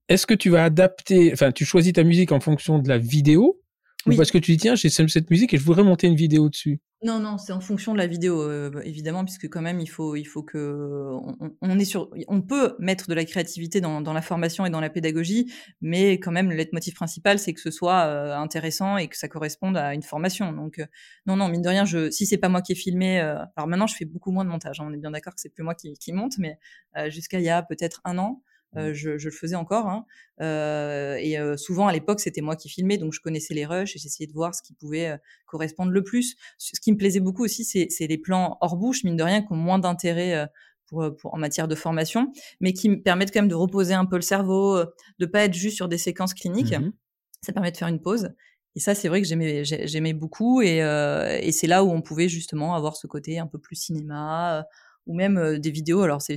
[0.09, 3.61] est-ce que tu vas adapter, enfin tu choisis ta musique en fonction de la vidéo
[4.07, 4.15] oui.
[4.15, 6.49] ou parce que tu dis tiens j'ai cette musique et je voudrais monter une vidéo
[6.49, 6.81] dessus.
[7.05, 10.17] Non, non, c'est en fonction de la vidéo, euh, évidemment, puisque quand même, il faut,
[10.17, 14.13] il faut que, on, on, est sur, on peut mettre de la créativité dans, dans,
[14.13, 17.71] la formation et dans la pédagogie, mais quand même, le leitmotiv principal, c'est que ce
[17.71, 20.51] soit euh, intéressant et que ça corresponde à une formation.
[20.53, 20.87] Donc, euh,
[21.27, 23.69] non, non, mine de rien, je, si c'est pas moi qui ai filmé, euh, alors
[23.69, 24.81] maintenant, je fais beaucoup moins de montage.
[24.81, 26.59] Hein, on est bien d'accord que c'est plus moi qui, qui monte, mais
[27.11, 28.43] jusqu'à il y a peut-être un an,
[28.77, 29.87] euh, je, je, le faisais encore.
[29.87, 30.05] Hein.
[30.41, 33.97] Euh, et euh, souvent à l'époque, c'était moi qui filmais, donc je connaissais les rushs
[33.97, 35.17] et j'essayais de voir ce qui pouvait euh,
[35.47, 36.37] correspondre le plus.
[36.59, 39.53] Ce qui me plaisait beaucoup aussi, c'est les plans hors bouche, mine de rien, qui
[39.53, 40.35] ont moins d'intérêt.
[40.35, 40.47] Euh,
[40.87, 44.07] pour, pour, en matière de formation, mais qui me permettent quand même de reposer un
[44.07, 44.83] peu le cerveau,
[45.19, 46.73] de pas être juste sur des séquences cliniques.
[46.73, 46.93] Mmh
[47.43, 48.31] Ça permet de faire une pause.
[48.79, 50.63] Et ça, c'est vrai que j'aimais, j'aimais beaucoup.
[50.63, 53.75] Et, euh, et c'est là où on pouvait justement avoir ce côté un peu plus
[53.75, 54.65] cinéma,
[55.09, 56.03] ou même euh, des vidéos.
[56.03, 56.37] Alors c'est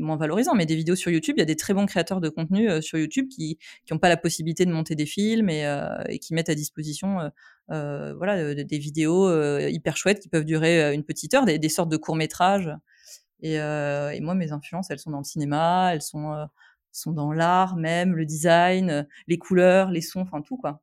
[0.00, 1.36] moins valorisant, mais des vidéos sur YouTube.
[1.38, 3.58] Il y a des très bons créateurs de contenu euh, sur YouTube qui
[3.90, 5.88] n'ont pas la possibilité de monter des films et, euh,
[6.20, 7.30] qui mettent à disposition
[7.68, 9.28] voilà des vidéos
[9.68, 12.70] hyper chouettes qui peuvent durer une petite heure, des, sortes de courts métrages.
[13.40, 16.32] Et, et, moi, mes influences, elles sont dans le cinéma, elles sont
[16.92, 20.80] sont dans l'art même, le design, les couleurs, les sons, enfin tout quoi.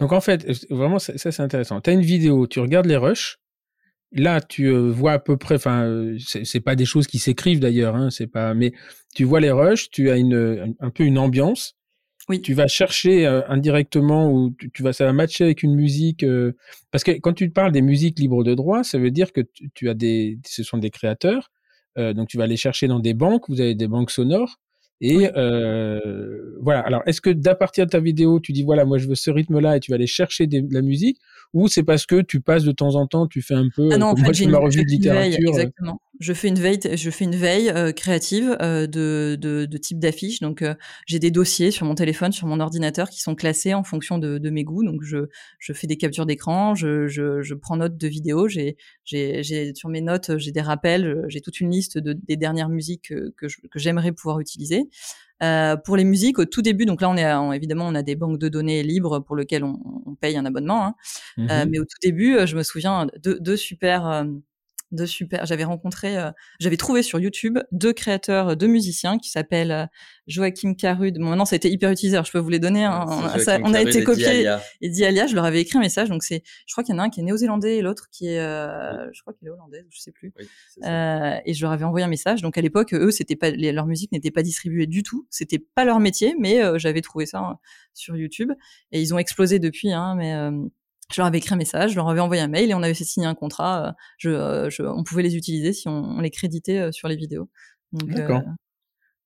[0.00, 1.80] Donc en fait, vraiment, ça, ça c'est intéressant.
[1.80, 3.38] Tu as une vidéo, tu regardes les rushs,
[4.12, 7.60] Là, tu euh, vois à peu près, enfin, euh, c'est pas des choses qui s'écrivent
[7.60, 8.72] d'ailleurs, hein, c'est pas, mais
[9.14, 11.74] tu vois les rushs, tu as une, un peu une ambiance.
[12.30, 12.42] Oui.
[12.42, 16.24] Tu vas chercher euh, indirectement ou tu, tu, vas, ça va matcher avec une musique,
[16.90, 19.70] parce que quand tu parles des musiques libres de droit, ça veut dire que tu,
[19.74, 21.50] tu as des, ce sont des créateurs,
[21.96, 24.58] donc tu vas aller chercher dans des banques, vous avez des banques sonores,
[25.00, 25.28] et oui.
[25.36, 26.80] euh, voilà.
[26.80, 29.30] Alors, est-ce que d'à partir de ta vidéo, tu dis voilà, moi je veux ce
[29.30, 31.18] rythme-là et tu vas aller chercher des, de la musique,
[31.54, 33.88] ou c'est parce que tu passes de temps en temps, tu fais un peu.
[33.92, 35.30] Ah non, en fait, moi, je ma revue de littérature.
[35.30, 36.00] Veille, exactement.
[36.20, 39.98] Je fais une veille, je fais une veille euh, créative euh, de, de, de, type
[39.98, 40.40] d'affiche.
[40.40, 40.74] Donc, euh,
[41.06, 44.38] j'ai des dossiers sur mon téléphone, sur mon ordinateur, qui sont classés en fonction de,
[44.38, 44.84] de mes goûts.
[44.84, 48.48] Donc, je, je fais des captures d'écran, je, je, je, prends note de vidéos.
[48.48, 52.68] J'ai, j'ai, sur mes notes, j'ai des rappels, j'ai toute une liste de, des dernières
[52.68, 54.88] musiques que, que, que j'aimerais pouvoir utiliser.
[55.42, 58.02] Euh, pour les musiques, au tout début, donc là on est on, évidemment on a
[58.02, 60.94] des banques de données libres pour lesquelles on, on paye un abonnement, hein.
[61.36, 64.24] mmh euh, mais au tout début, je me souviens de deux super euh,
[64.90, 65.44] de super.
[65.46, 66.30] J'avais rencontré, euh,
[66.60, 69.86] j'avais trouvé sur YouTube deux créateurs, deux musiciens qui s'appellent euh,
[70.28, 71.18] Joachim Carud.
[71.18, 72.16] Bon, maintenant, ça a été hyper utilisé.
[72.16, 72.84] Alors, je peux vous les donner.
[72.84, 73.04] Hein.
[73.08, 74.54] On, ça, on, a été copié.
[74.80, 76.08] Et Dialia, je leur avais écrit un message.
[76.08, 78.28] Donc, c'est, je crois qu'il y en a un qui est néo-zélandais et l'autre qui
[78.28, 80.32] est, euh, je crois qu'il est hollandais, je sais plus.
[80.38, 80.46] Oui,
[80.84, 82.42] euh, et je leur avais envoyé un message.
[82.42, 85.26] Donc, à l'époque, eux, c'était pas, les, leur musique n'était pas distribuée du tout.
[85.30, 87.58] C'était pas leur métier, mais euh, j'avais trouvé ça hein,
[87.94, 88.52] sur YouTube.
[88.92, 89.92] Et ils ont explosé depuis.
[89.92, 90.34] Hein, mais
[91.12, 92.94] je leur avais écrit un message, je leur avais envoyé un mail et on avait
[92.94, 93.88] fait signer un contrat.
[93.88, 97.08] Euh, je, euh, je, on pouvait les utiliser si on, on les créditait euh, sur
[97.08, 97.48] les vidéos.
[97.92, 98.40] D'accord.
[98.40, 98.50] Euh,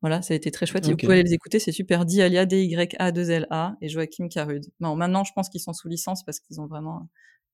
[0.01, 0.85] voilà, ça a été très chouette.
[0.85, 0.93] Okay.
[0.93, 2.05] Vous pouvez les écouter, c'est super.
[2.05, 4.64] Dialia, D-Y-A-2-L-A et Joachim Carud.
[4.80, 7.09] Maintenant, je pense qu'ils sont sous licence parce qu'ils ont vraiment,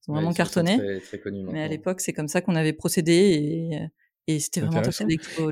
[0.07, 0.79] ils ont vraiment ouais, cartonné.
[0.79, 3.79] Très, très connus Mais à l'époque, c'est comme ça qu'on avait procédé et,
[4.29, 4.95] et c'était vraiment top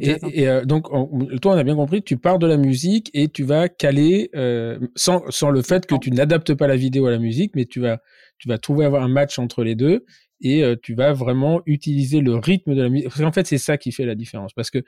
[0.03, 3.11] Et, et euh, donc, on, toi, on a bien compris, tu pars de la musique
[3.15, 7.07] et tu vas caler, euh, sans, sans le fait que tu n'adaptes pas la vidéo
[7.07, 8.03] à la musique, mais tu vas,
[8.39, 10.05] tu vas trouver avoir un match entre les deux
[10.41, 13.09] et euh, tu vas vraiment utiliser le rythme de la musique.
[13.09, 14.53] Parce qu'en fait, c'est ça qui fait la différence.
[14.53, 14.83] Parce que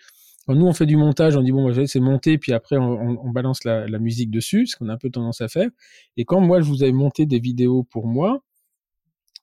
[0.46, 3.64] quand nous, on fait du montage, on dit, bon, c'est monté, puis après, on, balance
[3.64, 5.68] la, la, musique dessus, ce qu'on a un peu tendance à faire.
[6.16, 8.42] Et quand moi, je vous avais monté des vidéos pour moi,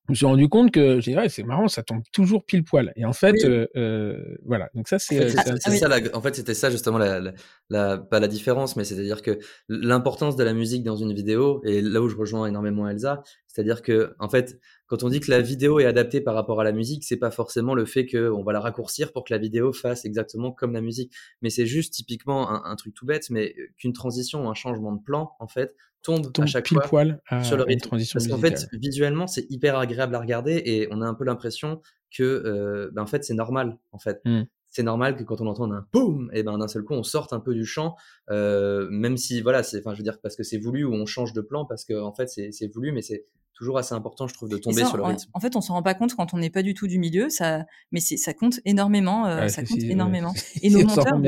[0.08, 2.94] je me suis rendu compte que j'ai ouais, c'est marrant, ça tombe toujours pile poil.
[2.96, 3.46] Et en fait, oui.
[3.46, 4.70] euh, euh, voilà.
[4.76, 5.26] Donc ça, c'est.
[5.26, 7.34] En fait, ça, la, en fait, c'était ça justement la, la,
[7.70, 11.82] la, pas la différence, mais c'est-à-dire que l'importance de la musique dans une vidéo et
[11.82, 15.42] là où je rejoins énormément Elsa, c'est-à-dire que en fait, quand on dit que la
[15.42, 18.54] vidéo est adaptée par rapport à la musique, c'est pas forcément le fait qu'on va
[18.54, 21.14] la raccourcir pour que la vidéo fasse exactement comme la musique.
[21.42, 25.02] Mais c'est juste typiquement un, truc tout bête, mais qu'une transition ou un changement de
[25.02, 25.74] plan, en fait,
[26.06, 27.88] tombe, à chaque pile fois poil sur le rythme.
[27.88, 31.26] transition Parce qu'en fait, visuellement, c'est hyper agréable à regarder et on a un peu
[31.26, 31.82] l'impression
[32.16, 34.22] que, euh, ben, en fait, c'est normal, en fait.
[34.26, 34.44] Mmh
[34.76, 37.32] c'est normal que quand on entend un boum, et ben d'un seul coup on sorte
[37.32, 37.96] un peu du champ,
[38.30, 41.06] euh, même si voilà, c'est, enfin je veux dire parce que c'est voulu ou on
[41.06, 44.34] change de plan parce que en fait c'est, voulu, mais c'est toujours assez important je
[44.34, 45.30] trouve de tomber sur le rythme.
[45.34, 47.30] En fait on s'en rend pas compte quand on n'est pas du tout du milieu,
[47.30, 50.34] ça, mais ça compte énormément, euh, ça compte énormément.
[50.62, 51.20] Et nos monteurs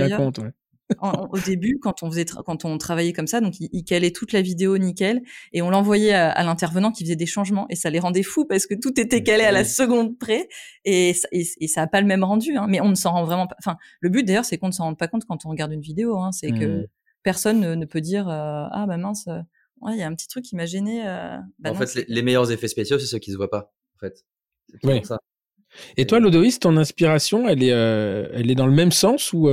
[0.96, 4.32] Compte, au début, quand on faisait, quand on travaillait comme ça, donc il, calait toute
[4.32, 5.22] la vidéo nickel
[5.52, 8.66] et on l'envoyait à, l'intervenant qui faisait des changements et ça les rendait fous parce
[8.68, 10.48] que tout était calé à la seconde près
[10.86, 12.56] et, et, ça a pas le même rendu.
[12.56, 13.56] Hein, mais on ne s'en rend vraiment pas.
[13.60, 15.82] Enfin, le but d'ailleurs, c'est qu'on ne s'en rende pas compte quand on regarde une
[15.82, 16.18] vidéo.
[16.20, 16.88] Hein, c'est que mmh.
[17.22, 19.42] personne ne, peut dire euh, ah bah mince, euh,
[19.90, 21.06] il y a un petit truc qui m'a gêné.
[21.06, 23.74] Euh, bah en fait, les, meilleurs effets spéciaux, c'est ceux qui se voient pas.
[23.98, 24.24] En fait,
[24.82, 25.20] c'est ça.
[25.98, 29.50] Et toi, Lodoïs, ton inspiration, elle est, elle est dans le même sens ou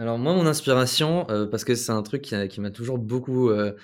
[0.00, 3.76] alors moi, mon inspiration, euh, parce que c'est un truc qui, m'a toujours beaucoup, euh,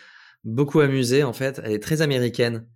[0.45, 2.67] beaucoup amusé en fait, elle est très américaine.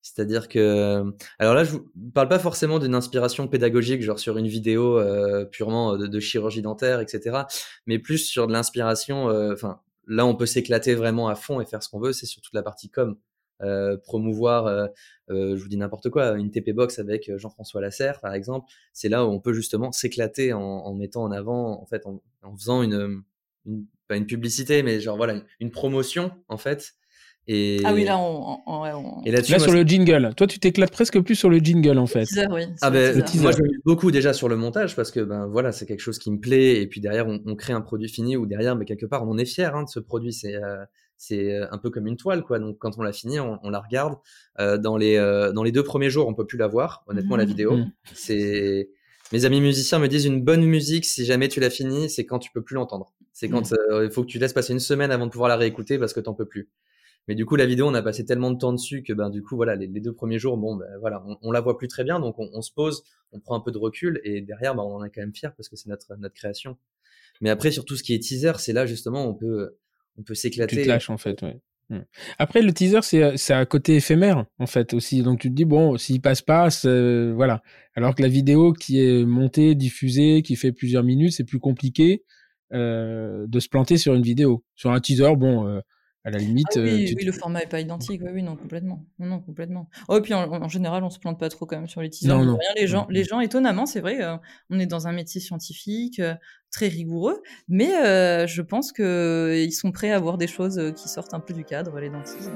[0.00, 1.02] C'est-à-dire que,
[1.40, 5.44] alors là, je vous parle pas forcément d'une inspiration pédagogique, genre sur une vidéo euh,
[5.44, 7.38] purement de, chirurgie dentaire, etc.
[7.86, 9.26] Mais plus sur de l'inspiration.
[9.52, 12.12] Enfin, là, on peut s'éclater vraiment à fond et faire ce qu'on veut.
[12.12, 13.16] C'est sur toute la partie com.
[13.64, 14.86] Euh, promouvoir, euh,
[15.30, 19.08] euh, je vous dis n'importe quoi, une TP Box avec Jean-François Lasserre, par exemple, c'est
[19.08, 22.20] là où on peut justement s'éclater en, mettant en avant, en fait, en,
[22.56, 23.22] faisant une,
[24.06, 26.94] pas une publicité, mais genre voilà, une, promotion, en fait.
[27.46, 27.80] Et...
[27.84, 30.34] Ah oui, là, on, Et là, sur le jingle.
[30.34, 32.26] Toi, tu t'éclates presque plus sur le jingle, en fait.
[32.50, 35.84] oui, ah ben, moi, je beaucoup déjà sur le montage parce que ben voilà, c'est
[35.84, 36.80] quelque chose qui me plaît.
[36.80, 39.38] Et puis derrière, on, crée un produit fini ou derrière, mais quelque part, on en
[39.38, 40.32] est fier hein, de ce produit.
[40.32, 40.54] C'est
[41.16, 42.58] c'est un peu comme une toile, quoi.
[42.58, 44.16] Donc quand on l'a fini, on, la regarde.
[44.58, 45.16] dans les
[45.54, 47.04] dans les deux premiers jours, on peut plus la voir.
[47.06, 47.48] Honnêtement, la mmh.
[47.48, 47.92] vidéo, mmh.
[48.14, 48.88] c'est
[49.32, 52.38] mes amis musiciens me disent une bonne musique, si jamais tu l'as fini, c'est quand
[52.38, 53.12] tu peux plus l'entendre.
[53.32, 54.04] C'est quand mmh.
[54.04, 56.20] il faut que tu laisses passer une semaine avant de pouvoir la réécouter parce que
[56.20, 56.68] t'en peux plus.
[57.26, 59.42] Mais du coup, la vidéo, on a passé tellement de temps dessus que ben du
[59.42, 62.20] coup, voilà, les, deux premiers jours, bon, ben voilà, on, la voit plus très bien,
[62.20, 63.02] donc on, se pose,
[63.32, 65.54] on prend un peu de recul et derrière, ben, on en est quand même fier
[65.54, 66.76] parce que c'est notre notre création.
[67.40, 69.76] Mais après, sur tout ce qui est teaser, c'est là justement on peut
[70.18, 70.76] on peut s'éclater.
[70.76, 71.60] Tu te lâches en fait, ouais.
[71.90, 71.98] Mmh.
[72.38, 75.22] Après, le teaser, c'est, c'est un côté éphémère, en fait, aussi.
[75.22, 76.68] Donc, tu te dis, bon, s'il passe pas,
[77.34, 77.62] voilà.
[77.94, 82.24] Alors que la vidéo qui est montée, diffusée, qui fait plusieurs minutes, c'est plus compliqué
[82.72, 84.64] euh, de se planter sur une vidéo.
[84.74, 85.80] Sur un teaser, bon, euh,
[86.24, 86.66] à la limite.
[86.74, 88.22] Ah oui, euh, oui, le format est pas identique.
[88.24, 89.04] Oui, oui, non, complètement.
[89.18, 89.88] Non, non, complètement.
[90.08, 92.36] Oh, et puis en, général, on se plante pas trop quand même sur les teasers.
[92.36, 92.58] Non, non.
[92.76, 94.18] les gens, les gens, étonnamment, c'est vrai,
[94.70, 96.20] on est dans un métier scientifique,
[96.70, 97.90] très rigoureux, mais
[98.46, 101.98] je pense qu'ils sont prêts à voir des choses qui sortent un peu du cadre,
[102.00, 102.50] les dentistes.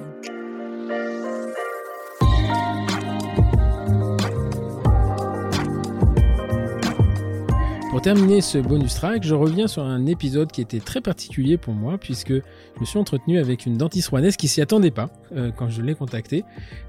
[7.98, 11.74] Pour terminer ce bonus track, je reviens sur un épisode qui était très particulier pour
[11.74, 15.50] moi puisque je me suis entretenu avec une dentiste rouennaise qui s'y attendait pas euh,
[15.50, 16.44] quand je l'ai contactée,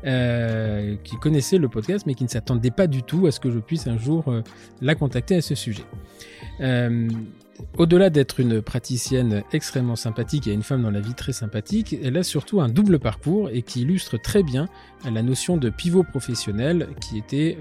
[0.05, 3.49] euh, qui connaissait le podcast mais qui ne s'attendait pas du tout à ce que
[3.49, 4.43] je puisse un jour euh,
[4.83, 5.83] la contacter à ce sujet.
[7.77, 12.17] Au-delà d'être une praticienne extrêmement sympathique et une femme dans la vie très sympathique, elle
[12.17, 14.67] a surtout un double parcours et qui illustre très bien
[15.11, 17.57] la notion de pivot professionnel qui était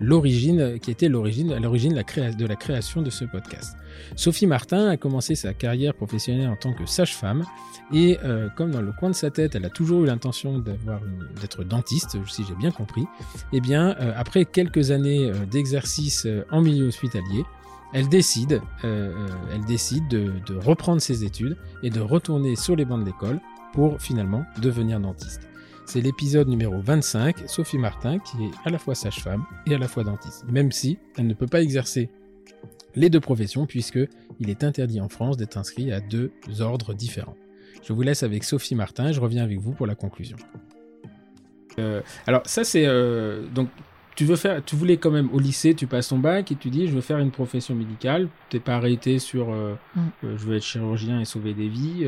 [0.00, 3.76] l'origine, qui était l'origine, l'origine de la création de ce podcast.
[4.14, 7.44] Sophie Martin a commencé sa carrière professionnelle en tant que sage-femme
[7.92, 11.64] et euh, comme dans le coin de sa tête, elle a toujours eu l'intention d'être
[11.64, 13.06] dentiste, si j'ai bien compris.
[13.52, 17.44] Eh bien, euh, après quelques années euh, d'exercice en milieu hospitalier,
[17.92, 23.00] elle décide, elle décide de, de reprendre ses études et de retourner sur les bancs
[23.00, 23.40] de l'école
[23.72, 25.48] pour finalement devenir dentiste.
[25.86, 29.86] C'est l'épisode numéro 25, Sophie Martin, qui est à la fois sage-femme et à la
[29.86, 32.10] fois dentiste, même si elle ne peut pas exercer
[32.96, 34.00] les deux professions puisque
[34.40, 37.36] il est interdit en France d'être inscrit à deux ordres différents.
[37.84, 40.36] Je vous laisse avec Sophie Martin et je reviens avec vous pour la conclusion.
[41.78, 43.68] Euh, alors ça c'est euh, donc
[44.16, 46.68] tu veux faire, tu voulais quand même au lycée, tu passes ton bac et tu
[46.68, 48.28] dis je veux faire une profession médicale.
[48.50, 50.00] T'es pas arrêté sur euh, mm.
[50.22, 52.04] je veux être chirurgien et sauver des vies.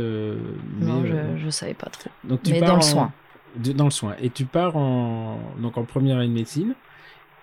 [0.81, 2.11] non, je, ne savais pas trop.
[2.25, 3.13] Donc tu mais dans le soin
[3.57, 4.15] dans le soin.
[4.21, 6.75] Et tu pars en, donc en première année de médecine.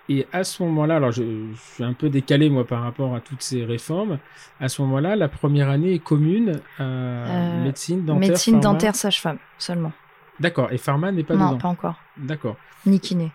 [0.08, 1.22] Et à ce moment-là, alors je,
[1.56, 4.18] suis un peu décalé moi par rapport à toutes ces réformes.
[4.60, 8.28] À ce moment-là, la première année est commune à euh, médecine dentaire.
[8.28, 9.92] Médecine dentaire sage-femme seulement.
[10.38, 10.72] D'accord.
[10.72, 11.52] Et pharma n'est pas non, dedans.
[11.52, 11.96] Non, pas encore.
[12.16, 12.56] D'accord.
[12.84, 13.32] Ni kiné.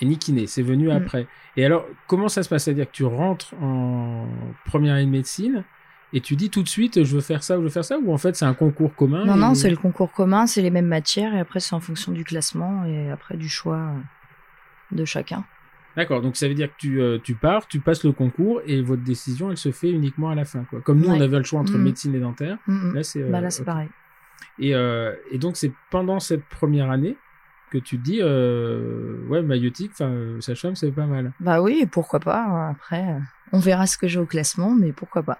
[0.00, 0.92] Et ni kiné, c'est venu mm.
[0.92, 1.26] après.
[1.56, 2.64] Et alors, comment ça se passe?
[2.64, 4.26] C'est-à-dire que tu rentres en
[4.66, 5.64] première année de médecine
[6.14, 7.98] et tu dis tout de suite je veux faire ça ou je veux faire ça
[7.98, 10.70] ou en fait c'est un concours commun Non non c'est le concours commun, c'est les
[10.70, 13.90] mêmes matières et après c'est en fonction du classement et après du choix.
[14.92, 15.44] de chacun.
[15.96, 18.80] D'accord, donc ça veut dire que tu, euh, tu pars, tu passes le concours et
[18.82, 20.64] votre décision, elle se fait uniquement à la fin.
[20.64, 20.80] Quoi.
[20.80, 21.82] Comme nous, on avait le choix entre Mhm.
[21.84, 22.58] médecine et dentaire.
[22.66, 22.94] Mm, mm.
[22.94, 23.66] Là, c'est euh, Bah là, c'est ok.
[23.66, 23.88] pareil.
[24.58, 27.16] Et, euh, et donc, c'est pendant cette première année
[27.70, 31.32] que tu te dis, euh, ouais, maïotique, enfin, euh, sage-femme, c'est pas mal.
[31.40, 32.68] Bah oui, pourquoi pas.
[32.70, 33.18] Après, euh,
[33.52, 35.38] on verra ce que j'ai au classement, mais pourquoi pas.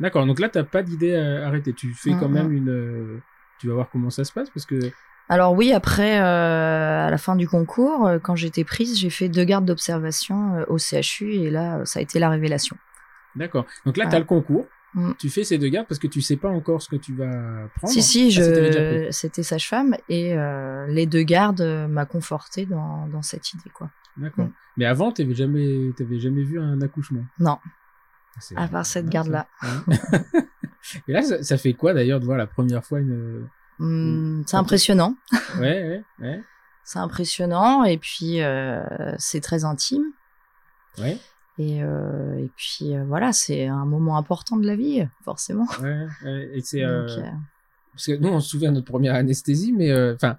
[0.00, 1.72] D'accord, donc là, t'as pas d'idée à arrêter.
[1.72, 2.34] Tu fais quand Mhm.
[2.34, 2.68] même une.
[2.70, 3.18] euh,
[3.58, 4.78] tu vas voir comment ça se passe parce que.
[5.28, 9.28] Alors oui, après, euh, à la fin du concours, euh, quand j'étais prise, j'ai fait
[9.30, 12.76] deux gardes d'observation au CHU et là, ça a été la révélation.
[13.34, 13.64] D'accord.
[13.86, 14.10] Donc là, Ouais.
[14.10, 14.66] t'as le concours.
[14.92, 15.12] Mm.
[15.18, 17.68] Tu fais ces deux gardes parce que tu sais pas encore ce que tu vas
[17.76, 17.92] prendre.
[17.92, 19.08] Si, si, Ah, je...
[19.10, 23.90] c'était sage-femme et euh, les deux gardes m'a conforté dans, dans cette idée, quoi.
[24.16, 24.44] D'accord.
[24.44, 24.52] Mm.
[24.76, 27.24] Mais avant, t'avais jamais, t'avais jamais vu un accouchement?
[27.40, 27.58] Non,
[28.56, 29.46] à part cette garde-là.
[31.08, 33.48] Et là, ça, ça fait quoi d'ailleurs de voir la première fois une.
[33.80, 35.16] Hum, c'est impressionnant.
[35.58, 36.42] Ouais, ouais, ouais.
[36.84, 38.82] C'est impressionnant et puis euh,
[39.18, 40.04] c'est très intime.
[40.98, 41.18] Ouais,
[41.58, 45.66] Et, euh, et puis euh, voilà, c'est un moment important de la vie, forcément.
[45.82, 46.50] ouais, ouais.
[46.54, 46.82] Et c'est.
[46.82, 50.36] Parce que nous, on se souvient de notre première anesthésie, mais enfin,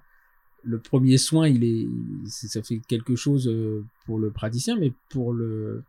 [0.62, 1.88] le premier soin, il est,
[2.28, 3.50] ça fait quelque chose
[4.04, 5.82] pour le praticien, mais pour le,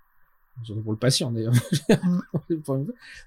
[0.63, 1.53] surtout pour le patient d'ailleurs.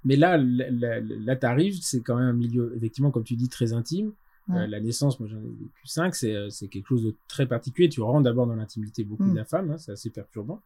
[0.04, 3.48] mais là, là, là, là, t'arrives, c'est quand même un milieu, effectivement, comme tu dis,
[3.48, 4.12] très intime.
[4.50, 7.46] Euh, la naissance, moi j'en ai vécu cinq, c'est euh, c'est quelque chose de très
[7.46, 7.88] particulier.
[7.88, 9.30] Tu rentres d'abord dans l'intimité beaucoup Mm.
[9.32, 10.60] de la femme, hein, c'est assez perturbant.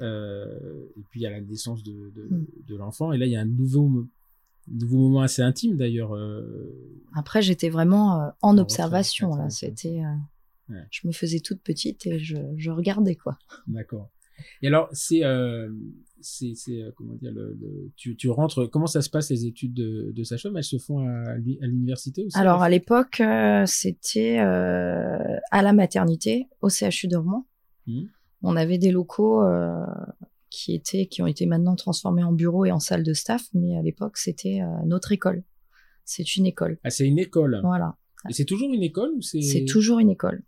[0.00, 0.58] Euh,
[0.96, 2.46] et puis il y a la naissance de, de, Mm.
[2.66, 4.06] de l'enfant, et là il y a un nouveau,
[4.68, 6.14] nouveau moment assez intime d'ailleurs.
[6.14, 6.72] euh,
[7.14, 9.50] Après, j'étais vraiment en En observation retrait, là.
[9.50, 10.00] C'était,
[10.70, 10.82] Ouais.
[10.90, 13.38] je me faisais toute petite et je, je regardais quoi.
[13.68, 14.08] D'accord.
[14.62, 15.70] Et alors, c'est, euh,
[16.20, 19.46] c'est, c'est, euh, comment dire, le, le- tu, tu rentres, comment ça se passe les
[19.46, 23.20] études de, de sage-femme Elles se font à, l'u- à l'université aussi Alors à l'époque,
[23.20, 25.18] euh, c'était euh,
[25.50, 27.46] à la maternité au CHU de Rouen.
[28.42, 29.42] On avait des locaux
[30.50, 33.76] qui étaient, qui ont été maintenant transformés en bureaux et en salle de staff, mais
[33.76, 35.42] à l'époque c'était notre école.
[36.04, 36.78] C'est une école.
[36.84, 37.60] Ah, c'est une école.
[37.62, 37.96] Voilà.
[38.28, 40.42] Et c'est toujours une école ou c'est C'est toujours une école.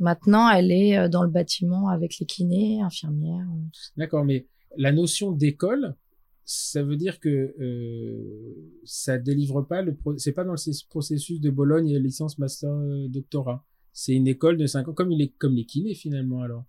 [0.00, 3.46] Maintenant, elle est euh, dans le bâtiment avec les kinés, infirmières.
[3.48, 3.68] euh.
[3.96, 4.46] D'accord, mais
[4.76, 5.94] la notion d'école,
[6.44, 11.50] ça veut dire que euh, ça délivre pas le, c'est pas dans le processus de
[11.50, 13.64] Bologne licence master euh, doctorat.
[13.92, 16.64] C'est une école de 5 ans, comme les, comme les kinés finalement alors.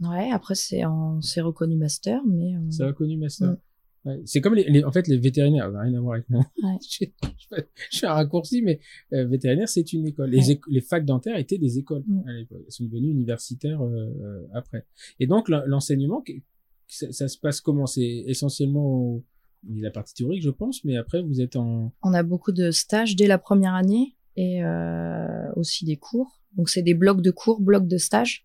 [0.00, 3.52] Ouais, après c'est en, c'est reconnu master, mais euh, Ça a connu master.
[3.52, 3.58] Mm.
[4.24, 6.44] C'est comme les, les- en fait les vétérinaires, ça n'a rien à voir avec moi.
[6.62, 6.76] Ouais.
[6.88, 8.78] je, je- je fais un raccourci, mais
[9.12, 10.30] euh, vétérinaire c'est une école.
[10.30, 10.50] Les, Ouais.
[10.52, 12.28] éco- les facs dentaires étaient des écoles Mm.
[12.28, 12.62] à l'époque.
[12.66, 14.86] Elles sont devenues universitaires euh, euh, après.
[15.20, 16.22] Et donc l'en- l'enseignement,
[16.86, 17.86] ça, ça se passe comment?
[17.86, 19.24] C'est essentiellement au-
[19.68, 22.22] il y a la partie théorique, je pense, mais après vous êtes en on a
[22.22, 26.40] beaucoup de stages dès la première année et euh, aussi des cours.
[26.56, 28.44] Donc c'est des blocs de cours, blocs de stages.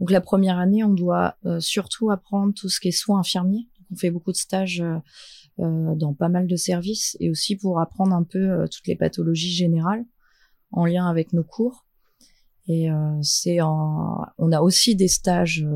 [0.00, 3.68] Donc la première année, on doit euh, surtout apprendre tout ce qui est soins infirmiers.
[3.92, 4.98] On fait beaucoup de stages euh,
[5.60, 8.96] euh, dans pas mal de services et aussi pour apprendre un peu euh, toutes les
[8.96, 10.04] pathologies générales
[10.70, 11.86] en lien avec nos cours.
[12.68, 12.88] Et
[13.22, 14.24] c'est en...
[14.38, 15.66] on a aussi des stages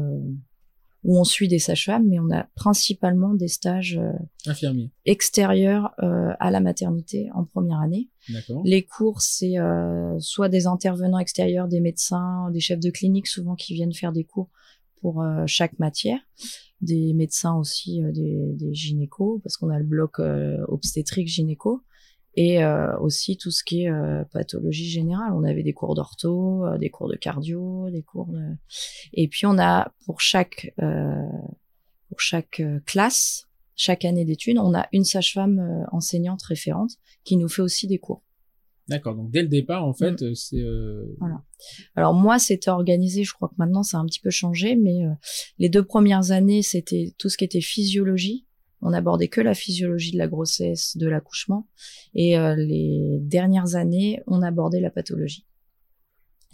[1.07, 4.13] où on suit des sages-femmes, mais on a principalement des stages euh,
[4.47, 4.91] infirmier.
[5.05, 8.09] extérieurs à la maternité en première année.
[8.65, 9.55] Les cours, c'est
[10.19, 14.25] soit des intervenants extérieurs, des médecins, des chefs de clinique souvent qui viennent faire des
[14.25, 14.51] cours
[15.07, 16.19] pour euh, chaque matière,
[16.81, 21.85] des médecins aussi, euh, des, des gynécos, parce qu'on a le bloc euh, obstétrique gynéco,
[22.35, 22.63] et
[23.01, 23.91] aussi tout ce qui est
[24.31, 25.33] pathologie générale.
[25.33, 28.43] On avait des cours d'ortho, des cours de cardio, des cours de...
[29.15, 35.05] Et puis on a pour chaque, pour chaque classe, chaque année d'études, on a une
[35.05, 36.91] sage-femme enseignante référente
[37.25, 38.23] qui nous fait aussi des cours.
[38.89, 39.17] D'accord.
[39.17, 39.95] Donc dès le départ, en Mm.
[39.95, 41.05] fait, euh, c'est euh,
[41.97, 45.05] Alors moi, c'était organisé, je crois que maintenant ça a un petit peu changé, mais
[45.05, 45.11] euh,
[45.59, 48.47] les deux premières années, c'était tout ce qui était physiologie.
[48.83, 51.67] On abordait que la physiologie de la grossesse, de l'accouchement,
[52.15, 55.47] et euh, les dernières années, on abordait la pathologie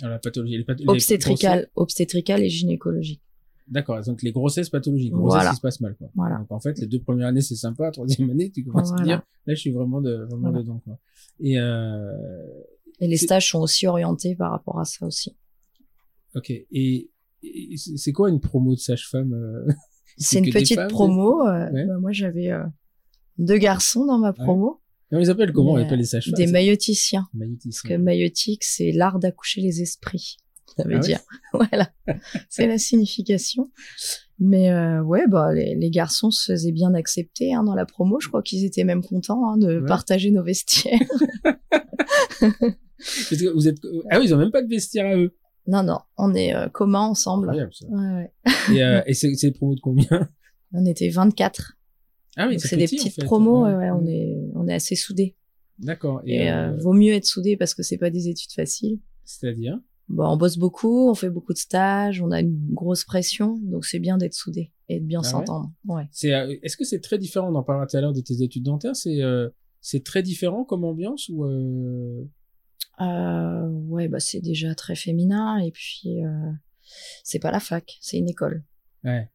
[0.00, 3.20] alors, la pathologie, les path- les obstétricale, obstétricale et gynécologique.
[3.68, 5.50] D'accord, donc les grossesses pathologiques, grossesses Voilà.
[5.50, 5.94] qui se passent mal.
[5.96, 6.08] Quoi.
[6.14, 6.38] Voilà.
[6.38, 8.96] Donc en fait, les deux premières années, c'est sympa, la troisième année, tu commences à
[8.96, 9.16] te Voilà.
[9.18, 10.58] dire, là, je suis vraiment, de, vraiment Voilà.
[10.58, 10.80] dedans.
[10.84, 10.98] Quoi.
[11.40, 12.12] Et euh,
[13.00, 15.34] Et les stages sont aussi orientés par rapport à ça aussi.
[16.34, 17.10] ok, et,
[17.42, 19.66] et c'est quoi une promo de sage-femme euh,
[20.18, 21.46] C'est une petite femmes, promo.
[21.46, 21.86] euh, Ouais.
[21.86, 22.62] bah, moi, j'avais euh,
[23.38, 25.72] deux garçons dans ma promo, Non, ils appellent comment?
[25.72, 26.46] On appelle les sages-femmes des.
[26.46, 27.28] Maïoticiens.
[27.64, 30.36] Parce que maïotique, c'est l'art d'accoucher les esprits.
[30.76, 31.20] Ça veut Ah dire.
[31.52, 31.90] Voilà.
[32.48, 33.70] c'est la signification.
[34.38, 38.18] Mais euh, ouais, bah les, les garçons se faisaient bien accepter hein, dans la promo.
[38.20, 39.86] Je crois qu'ils étaient même contents hein, de Ouais.
[39.86, 40.98] partager nos vestiaires.
[43.54, 43.78] Vous êtes...
[44.10, 45.34] Ah oui, ils ont même pas de vestiaire à eux.
[45.66, 47.48] Non, non, on est euh, communs ensemble.
[47.48, 47.86] Incroyable, ça.
[47.88, 48.74] Ouais, ouais.
[48.74, 50.28] Et, euh, et c'est des promos de combien?
[50.72, 51.72] On était 24.
[52.36, 53.24] Ah oui, c'est des petit, en petites fait.
[53.24, 53.90] promos, Ouais.
[53.90, 55.36] on est on est assez soudés.
[55.78, 56.22] D'accord.
[56.26, 58.98] Et, Et euh, euh, vaut mieux être soudés parce que c'est pas des études faciles.
[59.24, 59.78] c'est-à-dire?
[60.12, 63.86] Bon, on bosse beaucoup, on fait beaucoup de stages, on a une grosse pression, donc
[63.86, 65.72] c'est bien d'être soudés et de bien Ah s'entendre.
[65.86, 66.06] Ouais.
[66.12, 68.42] C'est, euh, est-ce que c'est très différent On en parlera tout à l'heure de tes
[68.42, 68.94] études dentaires.
[68.94, 69.48] C'est, euh,
[69.80, 72.28] c'est très différent comme ambiance ou euh...
[73.00, 76.20] Euh, ouais, bah c'est déjà très féminin et puis
[77.24, 78.64] c'est pas la fac, c'est une école.
[79.04, 79.30] Ouais.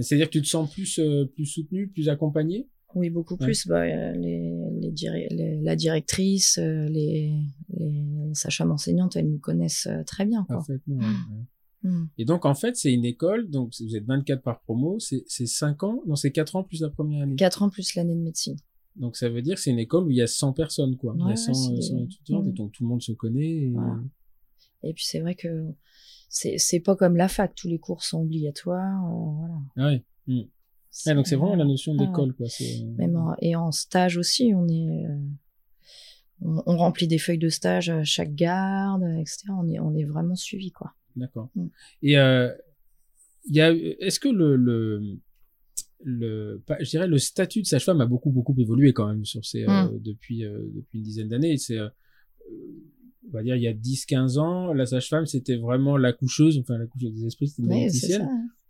[0.00, 1.00] C'est-à-dire que tu te sens plus,
[1.32, 3.46] plus soutenu, plus accompagné Oui, beaucoup Ouais.
[3.46, 3.66] plus.
[3.66, 7.34] Bah, euh, les, les, diri- les- la directrice, euh, les,
[7.76, 10.44] les sages-femmes enseignantes, elles nous connaissent euh, très bien.
[10.44, 10.56] Quoi.
[10.56, 10.96] Parfaitement.
[10.96, 11.90] ouais, ouais.
[11.90, 12.08] Mm.
[12.18, 15.46] Et donc, en fait, c'est une école, donc vous êtes 24 par promo, c'est, c'est
[15.46, 17.36] 5 ans, non, c'est 4 ans plus la première année.
[17.36, 18.56] Quatre ans plus l'année de médecine.
[18.96, 21.14] Donc, ça veut dire que c'est une école où il y a 100 personnes, quoi.
[21.16, 22.54] il y Ouais, a 100, c'est euh, des- 100 étudiantes, et Mm.
[22.54, 23.48] donc tout le monde se connaît.
[23.64, 23.98] et- Voilà.
[24.82, 25.66] Et puis c'est vrai que
[26.28, 29.04] c'est pas comme la fac, tous les cours sont obligatoires.
[29.04, 29.54] euh, voilà.
[29.76, 30.04] Ah ouais.
[30.26, 30.48] Mm.
[31.06, 32.46] Ouais, donc c'est vraiment la notion Ah d'école, quoi.
[32.48, 32.82] C'est...
[32.96, 35.18] Même en- et en stage aussi, on est, euh,
[36.42, 39.44] on, on remplit des feuilles de stage à chaque garde, etc.
[39.50, 40.94] On est, on est vraiment suivi, quoi.
[41.16, 41.50] D'accord.
[41.54, 41.66] Mm.
[42.02, 42.52] Et euh,
[43.48, 45.18] il y a, est-ce que le, le,
[46.80, 49.84] je dirais le statut de sage-femme a beaucoup beaucoup évolué quand même sur ces, euh,
[49.88, 49.98] Mm.
[50.02, 51.56] depuis euh, depuis une dizaine d'années?
[51.58, 51.88] C'est, euh,
[53.28, 56.78] on va dire, il y a 10-15 ans, la sage-femme c'était vraiment la coucheuse, enfin
[56.78, 57.88] la coucheuse des esprits, c'était une Mais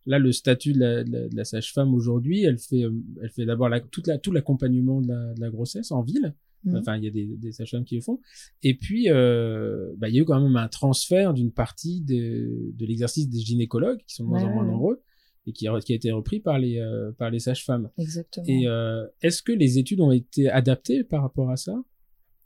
[0.09, 2.93] Là, le statut de la, de sage-femme aujourd'hui, elle fait, euh,
[3.23, 6.35] elle fait d'abord la, toute la, tout l'accompagnement de la, de la grossesse en ville.
[6.65, 6.77] Mhm.
[6.77, 8.19] Enfin, il y a des, des sages-femmes qui le font.
[8.63, 12.73] Et puis, euh, bah, il y a eu quand même un transfert d'une partie de,
[12.73, 15.03] de l'exercice des gynécologues, qui sont de moins en moins nombreux,
[15.47, 17.91] et qui a, qui a été repris par les, euh, par les sages-femmes.
[17.99, 18.47] Exactement.
[18.49, 21.81] Et euh, est-ce que les études ont été adaptées par rapport à ça?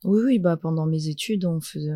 [0.04, 1.92] Oui, oui, bah pendant mes études, on faisait,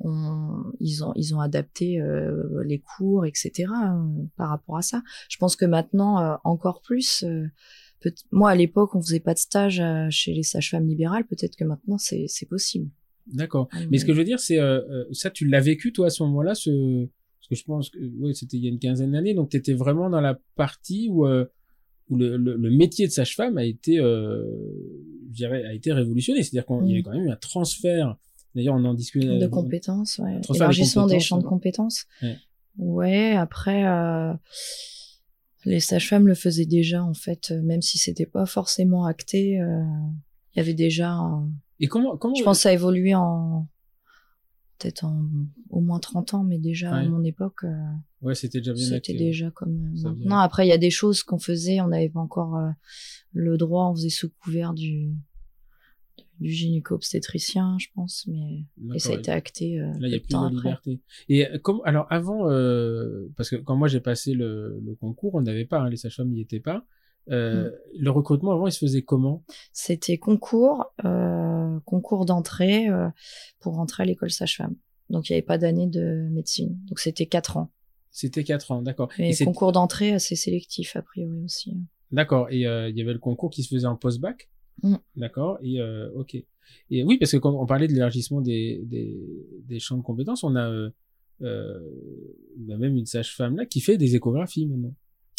[0.00, 3.52] on, ils ont, ils ont adapté euh, les cours, etc.
[3.70, 5.02] euh, par rapport à ça.
[5.28, 7.24] Je pense que maintenant, euh, encore plus.
[8.00, 11.24] peut- moi, à l'époque, on faisait pas de stage chez les sages-femmes libérales.
[11.26, 12.90] Peut-être que maintenant, c'est, possible.
[13.26, 13.68] D'accord.
[13.90, 14.58] Mais ce que je veux dire, c'est
[15.12, 17.06] ça, tu l'as vécu toi à ce moment-là, ce
[17.40, 19.56] parce que je pense que ouais, c'était il y a une quinzaine d'années, donc tu
[19.56, 21.26] étais vraiment dans la partie où
[22.08, 24.44] où le, le, le métier de sage-femme a été, euh,
[25.28, 26.44] je dirais, a été révolutionné.
[26.44, 26.90] C'est-à-dire qu'il y Mm.
[26.92, 28.16] avait quand même eu un transfert.
[28.56, 29.38] D'ailleurs, on en discutait.
[29.38, 30.40] de euh, compétences, ouais.
[30.54, 31.48] élargissement des champs de ouais.
[31.48, 32.06] compétences.
[32.22, 32.36] Ouais.
[32.78, 34.32] Ouais, après, euh,
[35.64, 39.60] les sages-femmes le faisaient déjà en fait, euh, même si c'était pas forcément acté.
[39.60, 39.82] euh,
[40.54, 41.48] Il y avait déjà, un-
[41.80, 43.68] Et comment comment je pense, que ça a évolué en
[44.78, 45.24] peut-être en
[45.70, 47.74] au moins 30 ans, mais déjà à mon époque, euh,
[48.22, 50.38] Ouais, c'était déjà bien c'était déjà comme euh, maintenant.
[50.38, 52.70] Après, il y a des choses qu'on faisait, on n'avait pas encore euh,
[53.32, 55.10] le droit, on faisait sous couvert du
[56.40, 58.64] du gynéco-obstétricien, je pense, mais
[58.94, 60.50] et ça a été acté euh, Là, il y a plus de après.
[60.54, 61.00] liberté.
[61.28, 65.34] Et euh, comme alors avant, euh, parce que quand moi j'ai passé le, le concours,
[65.34, 66.84] on n'avait pas, hein, les sages-femmes n'y étaient pas.
[67.30, 67.72] Euh, Mm.
[67.98, 69.42] Le recrutement avant, il se faisait comment?
[69.72, 70.94] C'était concours,
[71.84, 72.86] concours d'entrée
[73.60, 74.76] pour rentrer à l'école sage-femme.
[75.10, 76.78] Donc il n'y avait pas d'année de médecine.
[76.88, 77.70] Donc c'était quatre ans.
[78.10, 79.08] C'était quatre ans, d'accord.
[79.18, 81.76] Mais Et c'est- concours d'entrée assez sélectif a priori aussi.
[82.12, 82.48] D'accord.
[82.50, 82.66] Et il y
[83.00, 84.48] avait le concours qui se faisait en post-bac?
[84.82, 84.96] Mm.
[85.16, 85.58] D'accord.
[85.62, 86.34] Et euh, ok.
[86.90, 89.16] Et oui, parce que quand on parlait de l'élargissement des, des,
[89.64, 90.90] des champs de compétences, on a euh,
[91.42, 91.80] euh,
[92.66, 94.94] on a même une sage-femme là qui fait des échographies maintenant.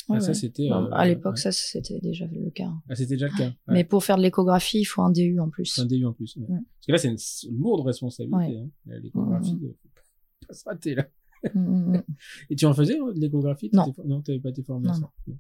[0.09, 0.71] Ah, ça c'était.
[0.71, 1.41] Euh, à l'époque, ouais.
[1.41, 2.71] ça c'était déjà le cas.
[2.87, 3.47] Ah, c'était déjà le cas.
[3.47, 3.73] Ouais.
[3.73, 5.77] Mais pour faire de l'échographie, il faut un DU en plus.
[5.79, 6.37] Un DU en plus.
[6.37, 6.45] Mm.
[6.47, 8.57] Parce que là, c'est une lourde responsabilité.
[8.57, 8.69] Hein.
[8.85, 11.07] L'échographie, Mm, euh, faut pas se rater là.
[12.49, 13.69] Et tu en faisais hein, de l'échographie?
[13.73, 13.93] Non.
[14.05, 15.33] Non, tu n'avais pas été formé à Non, ça?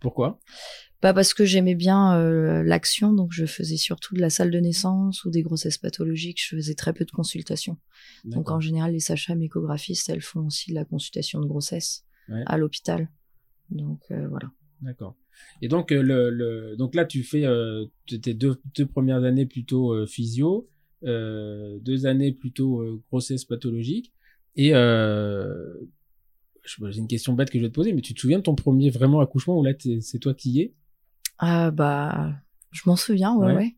[0.00, 0.38] Pourquoi?
[1.00, 4.58] Pas parce que j'aimais bien euh, l'action, donc je faisais surtout de la salle de
[4.58, 6.42] naissance ou des grossesses pathologiques.
[6.42, 7.76] Je faisais très peu de consultations.
[8.24, 12.42] Donc en général, les sages-femmes échographistes, elles font aussi de la consultation de grossesse Ouais.
[12.46, 13.08] à l'hôpital.
[13.70, 14.50] Donc euh, voilà.
[14.82, 15.16] D'accord.
[15.62, 17.44] Et donc, euh, le, le, donc là, tu fais
[18.20, 20.68] tes deux, deux premières années plutôt physio,
[21.02, 24.12] deux années plutôt grossesse pathologique.
[24.56, 25.74] Et euh,
[26.90, 28.54] j'ai une question bête que je vais te poser, mais tu te souviens de ton
[28.54, 30.74] premier vraiment accouchement où là, c'est toi qui y es?
[31.38, 32.32] Ah bah,
[32.72, 33.54] je m'en souviens, ouais, Ouais.
[33.54, 33.76] ouais.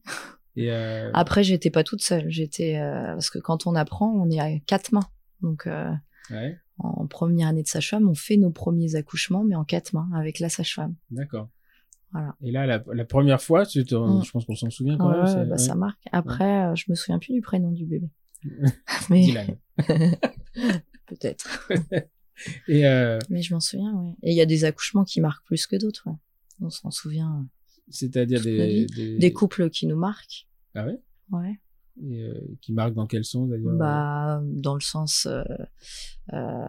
[0.57, 2.29] Et euh, Après, j'étais pas toute seule.
[2.29, 5.09] J'étais euh, parce que quand on apprend, on est à quatre mains.
[5.43, 5.91] Donc euh,
[6.31, 10.09] ouais, en première année de sage-femme, on fait nos premiers accouchements, mais en quatre mains
[10.15, 10.95] avec la sage-femme.
[11.11, 11.49] d'accord.
[12.13, 12.35] Voilà.
[12.43, 14.25] Et là, la, la première fois, tu te- Mm.
[14.25, 15.47] je pense qu'on s'en souvient quand même.
[15.49, 16.01] bah, ça marque.
[16.11, 18.11] Après, euh, je me souviens plus du prénom du bébé.
[19.11, 19.57] mais Dylan.
[21.07, 21.71] peut-être.
[22.69, 24.13] Et euh, Mais je m'en souviens, ouais.
[24.23, 26.09] Et il y a des accouchements qui marquent plus que d'autres.
[26.09, 26.17] ouais.
[26.63, 27.47] On s'en souvient.
[27.89, 28.87] c'est-à-dire Toute la des, vie.
[28.87, 29.19] des...
[29.19, 30.47] Des couples qui nous marquent.
[30.75, 31.01] Ah ouais?
[31.31, 31.59] Ouais.
[32.03, 33.77] et euh, qui marque dans quel sens d'ailleurs?
[33.77, 35.43] Bah, dans le sens euh,
[36.33, 36.67] euh,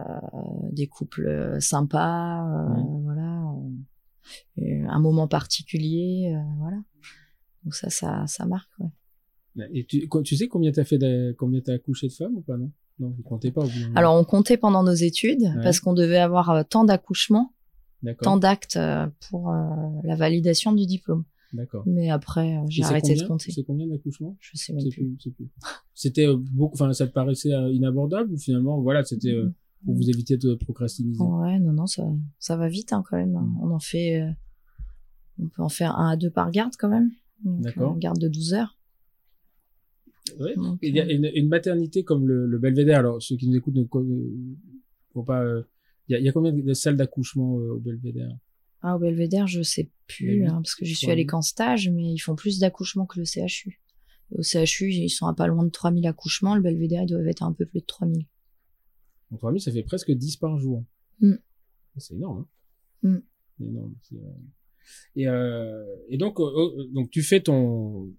[0.70, 3.00] des couples sympas, euh, Ouais.
[3.02, 3.44] voilà,
[4.58, 6.78] euh, un moment particulier, euh, voilà.
[7.64, 8.70] Donc ça, ça, ça marque.
[8.78, 9.68] Ouais.
[9.74, 12.70] Et tu, sais combien t'as fait, de, combien t'as accouché de femmes ou pas non?
[12.98, 13.64] Non, vous comptez pas.
[13.94, 15.62] Alors on comptait pendant nos études Ouais.
[15.62, 17.52] parce qu'on devait avoir euh, tant d'accouchements,
[18.20, 19.56] tant d'actes euh, pour euh,
[20.04, 21.24] la validation du diplôme.
[21.52, 21.82] d'accord.
[21.86, 23.52] Mais après, j'ai arrêté combien de compter.
[23.52, 25.16] C'est combien d'accouchements Je sais même plus.
[25.94, 29.52] C'était beaucoup, enfin, ça te paraissait inabordable ou finalement, voilà, c'était euh,
[29.84, 31.16] pour vous éviter de procrastiner.
[31.18, 32.04] Ouais, non, non, ça,
[32.38, 33.32] ça va vite hein, quand même.
[33.32, 33.58] Mm.
[33.62, 34.30] On en fait, euh,
[35.40, 37.10] on peut en faire un à deux par garde quand même.
[37.44, 37.94] D'accord.
[37.94, 38.78] Une garde de 12 heures.
[40.38, 40.54] Ouais.
[40.54, 42.98] Donc, Il y a euh, une, une maternité comme le, le Belvédère.
[43.00, 43.84] Alors, ceux qui nous écoutent ne
[45.14, 45.42] vont pas.
[45.42, 45.62] euh,
[46.08, 48.30] Il y, a, il y a combien de salles d'accouchement euh, au Belvédère?
[48.82, 51.88] Ah, au Belvédère, je sais plus, hein, parce que j'y je suis allée qu'en stage,
[51.90, 53.80] mais ils font plus d'accouchements que le CHU.
[54.30, 56.54] Au CHU, ils sont à pas loin de 3000 accouchements.
[56.56, 58.26] Le Belvédère, ils doivent être à un peu plus de 3000.
[59.30, 60.84] Donc, 3000, ça fait presque 10 par jour.
[61.20, 61.34] Mm.
[61.98, 62.46] C'est énorme.
[63.02, 63.14] Mm.
[63.14, 63.22] Hein
[63.58, 63.94] C'est énorme.
[64.14, 64.16] euh,
[65.16, 68.10] Et, euh, et donc, euh, euh, donc, tu fais ton,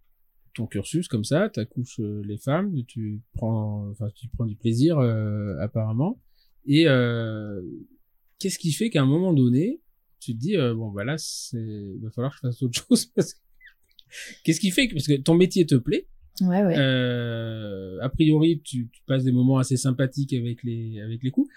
[0.54, 4.99] ton cursus comme ça, tu accouches les femmes, tu prends, enfin, tu prends du plaisir
[4.99, 6.20] euh, apparemment.
[6.66, 7.62] Et euh,
[8.39, 9.82] qu'est-ce qui fait qu'à un moment donné,
[10.20, 13.06] tu te dis euh, bon voilà, c'est, il va falloir que je fasse autre chose
[13.08, 13.39] parce que
[14.43, 16.08] qu'est-ce qui fait que parce que ton métier te plaît,
[16.41, 16.76] Ouais, ouais.
[16.78, 21.49] euh, a priori, tu, tu passes des moments assez sympathiques avec les avec les coups.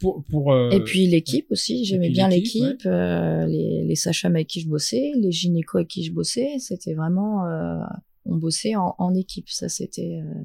[0.00, 4.48] Pour pour euh, Et puis l'équipe aussi, j'aimais bien l'équipe, euh, les, les sages-femmes avec
[4.48, 7.78] qui je bossais, les gynécos avec qui je bossais, c'était vraiment, euh,
[8.28, 10.42] on bossait en, en équipe, ça c'était, euh,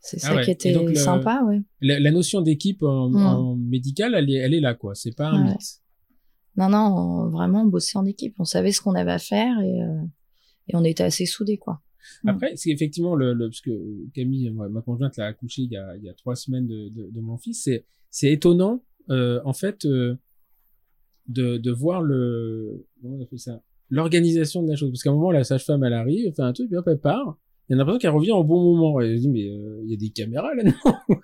[0.00, 0.44] c'est Ah ça ouais.
[0.44, 1.60] qui était donc, le- sympa, ouais.
[1.80, 3.16] la, la notion d'équipe en, Mm.
[3.16, 4.94] en médical, elle est elle est là quoi.
[4.94, 5.50] C'est pas un Ouais.
[5.52, 5.80] mythe.
[6.56, 9.60] Non, non, on- vraiment on bossait en équipe, on savait ce qu'on avait à faire
[9.60, 10.02] et, euh,
[10.68, 11.82] et on était assez soudés quoi.
[12.24, 12.28] Mm.
[12.28, 13.72] Après, c'est effectivement le, le parce que
[14.14, 17.10] Camille, ma conjointe, l'a accouché il y a il y a trois semaines de de,
[17.10, 17.62] de mon fils.
[17.64, 20.16] C'est c'est étonnant euh, en fait euh,
[21.28, 23.60] de de voir le comment on appelle ça?
[23.90, 26.52] L'organisation de la chose parce qu'à un moment la sage-femme elle arrive, elle fait un
[26.52, 27.38] truc, puis hop elle part.
[27.68, 29.00] Il y a l'impression qu'elle revient au bon moment.
[29.00, 30.72] Et je dis mais euh, il y a des caméras là non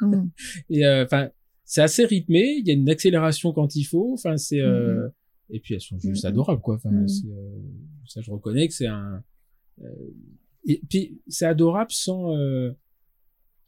[0.01, 0.29] Mm.
[0.71, 1.31] Et euh, enfin
[1.65, 2.57] c'est assez rythmé.
[2.59, 4.13] Il y a une accélération quand il faut.
[4.15, 5.09] Enfin c'est euh,
[5.51, 6.77] et puis elles sont juste adorables quoi.
[6.77, 7.07] Enfin euh,
[8.07, 9.23] ça je reconnais que c'est un
[9.83, 9.87] euh,
[10.67, 12.71] et puis c'est adorable sans euh,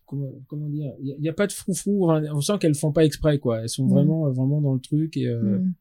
[0.06, 3.04] comment, comment dire il y, a- pas de froufrou enfin, on sent qu'elles font pas
[3.04, 5.72] exprès quoi elles sont vraiment vraiment dans le truc et Mm.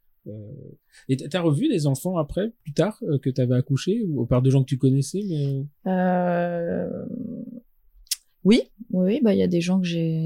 [1.10, 4.42] Et t'as- revu des enfants après plus tard euh, que t'avais accouché ou au part
[4.42, 7.06] de gens que tu connaissais mais Euh,
[8.44, 8.62] Oui,
[8.92, 10.24] oui, oui, bah il y a des gens que j'ai,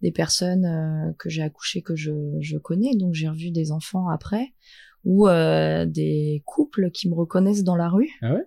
[0.00, 4.08] des personnes euh, que j'ai accouchées que je, je connais, donc j'ai revu des enfants
[4.08, 4.54] après,
[5.04, 8.46] ou euh, des couples qui me reconnaissent dans la rue, Ah ouais?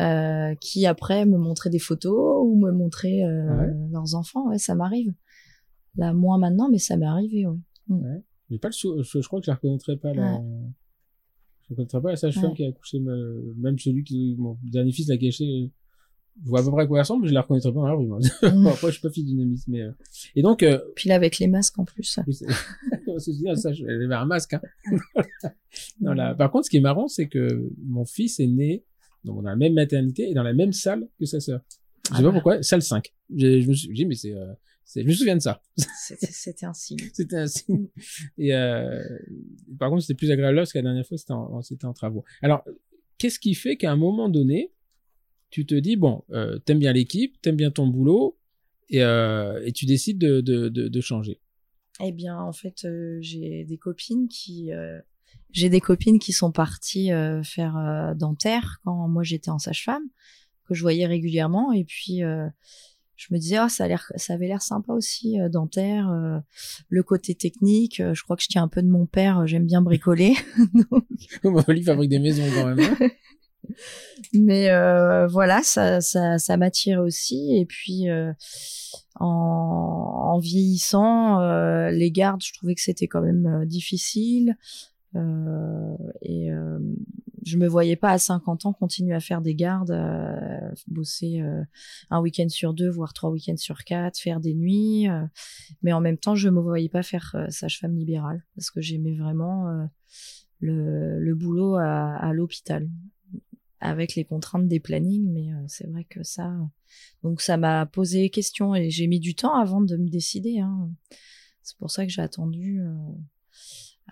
[0.00, 3.72] Euh, qui après me montraient des photos ou me montraient euh, Ah ouais?
[3.92, 5.12] leurs enfants, ouais, ça m'arrive.
[5.96, 8.22] Là moins maintenant, mais ça m'est arrivé, ouais.
[8.52, 10.40] Mais pas le sou- je, je crois que je la reconnaîtrais pas la
[11.64, 12.56] je reconnaîtrais pas la sage-femme Ouais.
[12.56, 15.70] qui a accouché me- même celui qui mon dernier fils l'a caché
[16.44, 17.86] je vois à peu près à quoi elle ressemble mais je la reconnaîtrais pas dans
[17.86, 18.18] la rue moi.
[18.42, 18.62] Mm.
[18.64, 19.92] Bon, après je suis pas fils dynamisme mais euh,
[20.36, 22.18] et donc euh, Puis là avec les masques en plus.
[22.28, 24.54] Je- elle avait un masque.
[24.54, 24.60] Hein.
[26.00, 28.84] non, là, par contre, ce qui est marrant, c'est que mon fils est né
[29.24, 31.60] dans la même maternité et dans la même salle que sa sœur.
[31.70, 32.32] Je sais Ah pas bah.
[32.32, 33.12] pourquoi, salle 5.
[33.34, 35.62] J'ai- Je me suis dit, mais c'est, euh, c'est- je me souviens de ça.
[35.76, 36.98] C'était un signe.
[37.12, 37.88] C'était un signe.
[38.38, 39.02] Et euh,
[39.78, 42.24] par contre, c'était plus agréable là parce que la dernière fois, c'était en, travaux.
[42.42, 42.64] Alors,
[43.18, 44.72] qu'est-ce qui fait qu'à un moment donné,
[45.50, 48.38] tu te dis, bon, euh, t'aimes bien l'équipe, t'aimes bien ton boulot,
[48.88, 51.40] et, euh, et tu décides de, de, de, de changer?
[52.00, 52.86] Eh bien, en fait,
[53.20, 54.70] j'ai des copines qui,
[55.52, 57.10] j'ai des copines qui sont parties
[57.44, 60.04] faire dentaire quand moi j'étais en sage-femme,
[60.66, 62.22] que je voyais régulièrement, et puis
[63.16, 66.38] je me disais, ah, ça a l'air, ça avait l'air sympa aussi euh, dentaire, euh,
[66.88, 68.00] le côté technique.
[68.00, 70.34] euh, je crois que je tiens un peu de mon père, euh, j'aime bien bricoler.
[71.68, 72.80] Oli fabrique des maisons quand même.
[72.80, 73.08] hein.
[74.32, 77.56] Mais euh, voilà, ça, ça, ça m'attire aussi.
[77.56, 78.32] Et puis, euh,
[79.20, 84.56] en, en vieillissant, euh, les gardes, je trouvais que c'était quand même difficile.
[85.14, 86.78] Euh, et euh,
[87.44, 91.62] je me voyais pas à 50 ans continuer à faire des gardes, euh, bosser euh,
[92.10, 95.08] un week-end sur deux, voire trois week-ends sur quatre, faire des nuits.
[95.08, 95.24] euh,
[95.82, 99.14] mais en même temps, je me voyais pas faire euh, sage-femme libérale parce que j'aimais
[99.14, 99.84] vraiment euh,
[100.60, 102.88] le, le boulot à, à l'hôpital
[103.80, 106.56] avec les contraintes des plannings, mais euh, c'est vrai que ça,
[107.24, 110.60] donc ça m'a posé question et j'ai mis du temps avant de me décider.
[110.60, 110.88] Hein.
[111.64, 112.80] C'est pour ça que j'ai attendu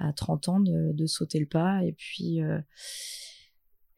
[0.00, 2.58] à 30 ans de, de sauter le pas et puis euh,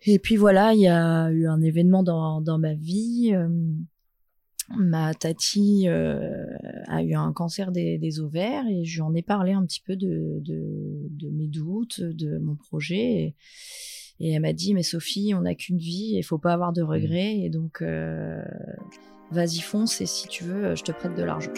[0.05, 3.31] et puis voilà, il y a eu un événement dans, dans ma vie.
[3.35, 3.49] euh,
[4.77, 6.47] ma tati euh,
[6.87, 9.81] a eu un cancer des, des, ovaires et je lui en ai parlé un petit
[9.81, 12.97] peu de, de, de mes doutes, de mon projet.
[12.99, 13.35] Et,
[14.21, 16.83] et elle m'a dit, mais Sophie, on n'a qu'une vie, il faut pas avoir de
[16.83, 17.37] regrets.
[17.39, 18.43] Et donc, euh,
[19.31, 21.53] vas-y, fonce, et si tu veux, je te prête de l'argent.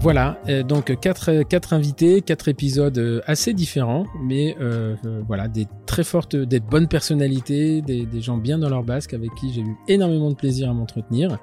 [0.00, 4.94] Voilà, euh, donc quatre, quatre invités, quatre épisodes euh, assez différents, mais euh,
[5.26, 9.52] voilà, des très fortes, des bonnes personnalités, des, gens bien dans leur basque avec qui
[9.52, 11.38] j'ai eu énormément de plaisir à m'entretenir.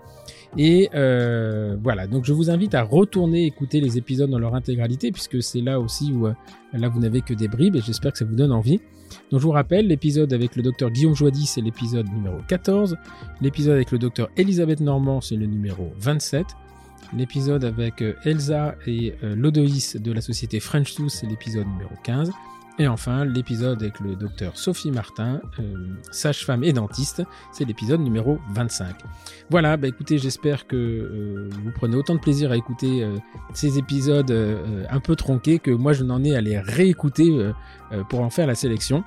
[0.58, 0.89] Et
[1.84, 5.62] voilà, donc je vous invite à retourner écouter les épisodes dans leur intégralité, puisque c'est
[5.62, 8.53] là aussi où là vous n'avez que des bribes, et j'espère que ça vous donne
[8.53, 8.80] envie.
[9.32, 12.95] Donc je vous rappelle, l'épisode avec le docteur Guillaume Joady, c'est l'épisode numéro 14,
[13.41, 16.45] l'épisode avec le docteur Elisabeth Normand, c'est le numéro 27,
[17.14, 21.93] L'épisode avec euh, Elsa et euh, Lodoïs de la société French Tooth, c'est l'épisode numéro
[22.03, 22.32] 15.
[22.78, 28.38] Et enfin, l'épisode avec le docteur Sophie Martin, euh, sage-femme et dentiste, c'est l'épisode numéro
[28.53, 28.95] 25.
[29.49, 33.08] Voilà, bah écoutez, j'espère que vous prenez autant de plaisir à écouter
[33.53, 34.30] ces épisodes
[34.89, 37.49] un peu tronqués que moi je n'en ai à les réécouter
[38.10, 39.06] pour en faire la sélection.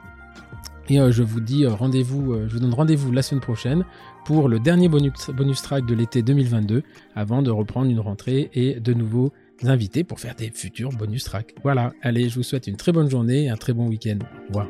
[0.89, 3.85] Et je vous dis rendez-vous, je vous donne rendez-vous la semaine prochaine
[4.29, 6.83] pour le dernier bonus, bonus track de l'été 2022
[7.15, 9.33] avant de reprendre une rentrée et de nouveaux
[9.65, 11.55] invités pour faire des futurs bonus tracks.
[11.63, 14.19] Voilà, allez, je vous souhaite une très bonne journée et un très bon week-end.
[14.21, 14.69] Au revoir.